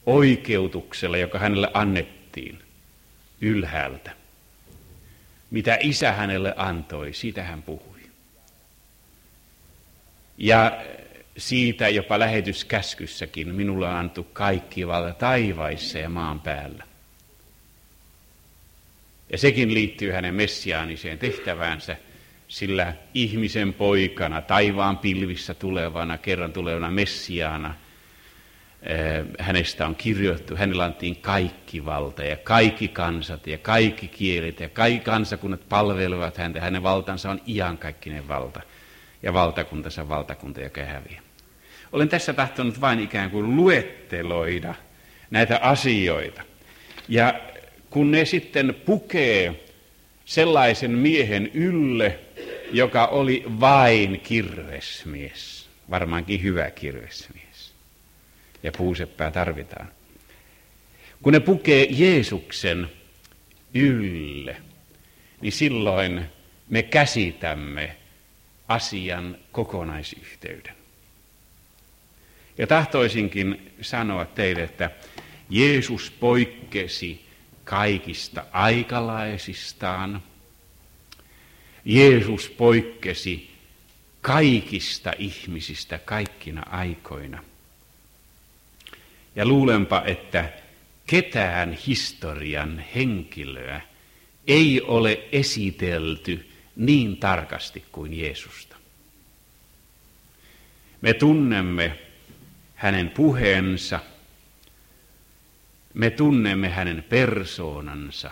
oikeutuksella, 0.06 1.16
joka 1.16 1.38
hänelle 1.38 1.70
annettiin 1.74 2.62
ylhäältä. 3.40 4.10
Mitä 5.50 5.78
isä 5.80 6.12
hänelle 6.12 6.54
antoi, 6.56 7.12
siitä 7.12 7.42
hän 7.42 7.62
puhui. 7.62 7.98
Ja 10.38 10.82
siitä 11.36 11.88
jopa 11.88 12.18
lähetyskäskyssäkin 12.18 13.54
minulle 13.54 13.88
on 13.88 13.94
antu 13.94 14.24
kaikki 14.24 14.86
valta 14.86 15.12
taivaissa 15.12 15.98
ja 15.98 16.08
maan 16.08 16.40
päällä. 16.40 16.84
Ja 19.32 19.38
sekin 19.38 19.74
liittyy 19.74 20.12
hänen 20.12 20.34
messiaaniseen 20.34 21.18
tehtäväänsä, 21.18 21.96
sillä 22.48 22.94
ihmisen 23.14 23.74
poikana, 23.74 24.42
taivaan 24.42 24.98
pilvissä 24.98 25.54
tulevana, 25.54 26.18
kerran 26.18 26.52
tulevana 26.52 26.90
messiaana, 26.90 27.74
eh, 28.82 29.24
hänestä 29.38 29.86
on 29.86 29.94
kirjoittu, 29.94 30.56
hänellä 30.56 30.84
antiin 30.84 31.16
kaikki 31.16 31.84
valta 31.84 32.24
ja 32.24 32.36
kaikki 32.36 32.88
kansat 32.88 33.46
ja 33.46 33.58
kaikki 33.58 34.08
kielet 34.08 34.60
ja 34.60 34.68
kaikki 34.68 35.04
kansakunnat 35.04 35.68
palvelevat 35.68 36.36
häntä. 36.36 36.60
Hänen 36.60 36.82
valtansa 36.82 37.30
on 37.30 37.40
iankaikkinen 37.46 38.28
valta 38.28 38.60
ja 39.22 39.32
valtakuntansa 39.32 40.08
valtakunta, 40.08 40.60
joka 40.60 40.84
häviää. 40.84 41.22
Olen 41.92 42.08
tässä 42.08 42.32
tahtonut 42.32 42.80
vain 42.80 43.00
ikään 43.00 43.30
kuin 43.30 43.56
luetteloida 43.56 44.74
näitä 45.30 45.58
asioita. 45.62 46.42
Ja 47.08 47.34
kun 47.90 48.10
ne 48.10 48.24
sitten 48.24 48.74
pukee 48.86 49.67
sellaisen 50.28 50.90
miehen 50.90 51.50
ylle, 51.54 52.18
joka 52.72 53.06
oli 53.06 53.44
vain 53.60 54.20
kirvesmies, 54.20 55.68
varmaankin 55.90 56.42
hyvä 56.42 56.70
kirvesmies, 56.70 57.72
ja 58.62 58.72
puuseppää 58.72 59.30
tarvitaan. 59.30 59.88
Kun 61.22 61.32
ne 61.32 61.40
pukee 61.40 61.86
Jeesuksen 61.90 62.90
ylle, 63.74 64.56
niin 65.40 65.52
silloin 65.52 66.24
me 66.68 66.82
käsitämme 66.82 67.96
asian 68.68 69.38
kokonaisyhteyden. 69.52 70.74
Ja 72.58 72.66
tahtoisinkin 72.66 73.72
sanoa 73.80 74.24
teille, 74.24 74.62
että 74.62 74.90
Jeesus 75.50 76.10
poikkesi 76.10 77.27
kaikista 77.68 78.44
aikalaisistaan. 78.52 80.22
Jeesus 81.84 82.48
poikkesi 82.48 83.50
kaikista 84.20 85.12
ihmisistä 85.18 85.98
kaikkina 85.98 86.62
aikoina. 86.70 87.44
Ja 89.36 89.46
luulenpa, 89.46 90.02
että 90.06 90.52
ketään 91.06 91.72
historian 91.72 92.84
henkilöä 92.94 93.80
ei 94.46 94.80
ole 94.80 95.28
esitelty 95.32 96.50
niin 96.76 97.16
tarkasti 97.16 97.84
kuin 97.92 98.14
Jeesusta. 98.20 98.76
Me 101.00 101.14
tunnemme 101.14 101.98
hänen 102.74 103.10
puheensa, 103.10 104.00
me 105.94 106.10
tunnemme 106.10 106.68
hänen 106.68 107.04
persoonansa 107.08 108.30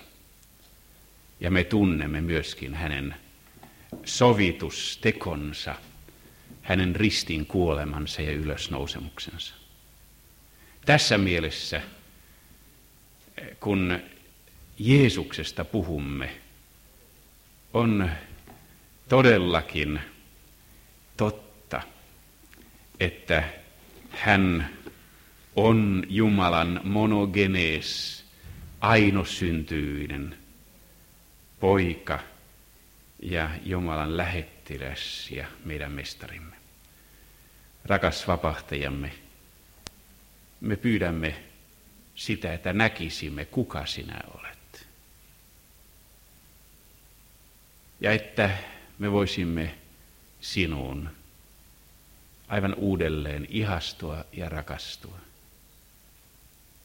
ja 1.40 1.50
me 1.50 1.64
tunnemme 1.64 2.20
myöskin 2.20 2.74
hänen 2.74 3.14
sovitustekonsa, 4.04 5.74
hänen 6.62 6.96
ristin 6.96 7.46
kuolemansa 7.46 8.22
ja 8.22 8.32
ylösnousemuksensa. 8.32 9.54
Tässä 10.84 11.18
mielessä, 11.18 11.82
kun 13.60 14.00
Jeesuksesta 14.78 15.64
puhumme, 15.64 16.36
on 17.74 18.10
todellakin 19.08 20.00
totta, 21.16 21.82
että 23.00 23.44
hän 24.10 24.75
on 25.56 26.04
Jumalan 26.08 26.80
monogenees, 26.84 28.24
ainosyntyinen 28.80 30.38
poika 31.60 32.18
ja 33.22 33.50
Jumalan 33.64 34.16
lähettiläs 34.16 35.30
ja 35.30 35.46
meidän 35.64 35.92
mestarimme. 35.92 36.56
Rakas 37.84 38.28
vapahtajamme, 38.28 39.12
me 40.60 40.76
pyydämme 40.76 41.44
sitä, 42.14 42.54
että 42.54 42.72
näkisimme, 42.72 43.44
kuka 43.44 43.86
sinä 43.86 44.20
olet. 44.34 44.86
Ja 48.00 48.12
että 48.12 48.58
me 48.98 49.12
voisimme 49.12 49.74
sinuun 50.40 51.10
aivan 52.48 52.74
uudelleen 52.74 53.46
ihastua 53.50 54.24
ja 54.32 54.48
rakastua. 54.48 55.25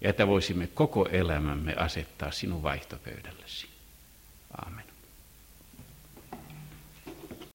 Ja 0.02 0.10
että 0.10 0.28
voisimme 0.28 0.68
koko 0.68 1.06
elämämme 1.12 1.76
asettaa 1.76 2.32
sinun 2.32 2.64
vaihtopöydällesi. 2.64 3.71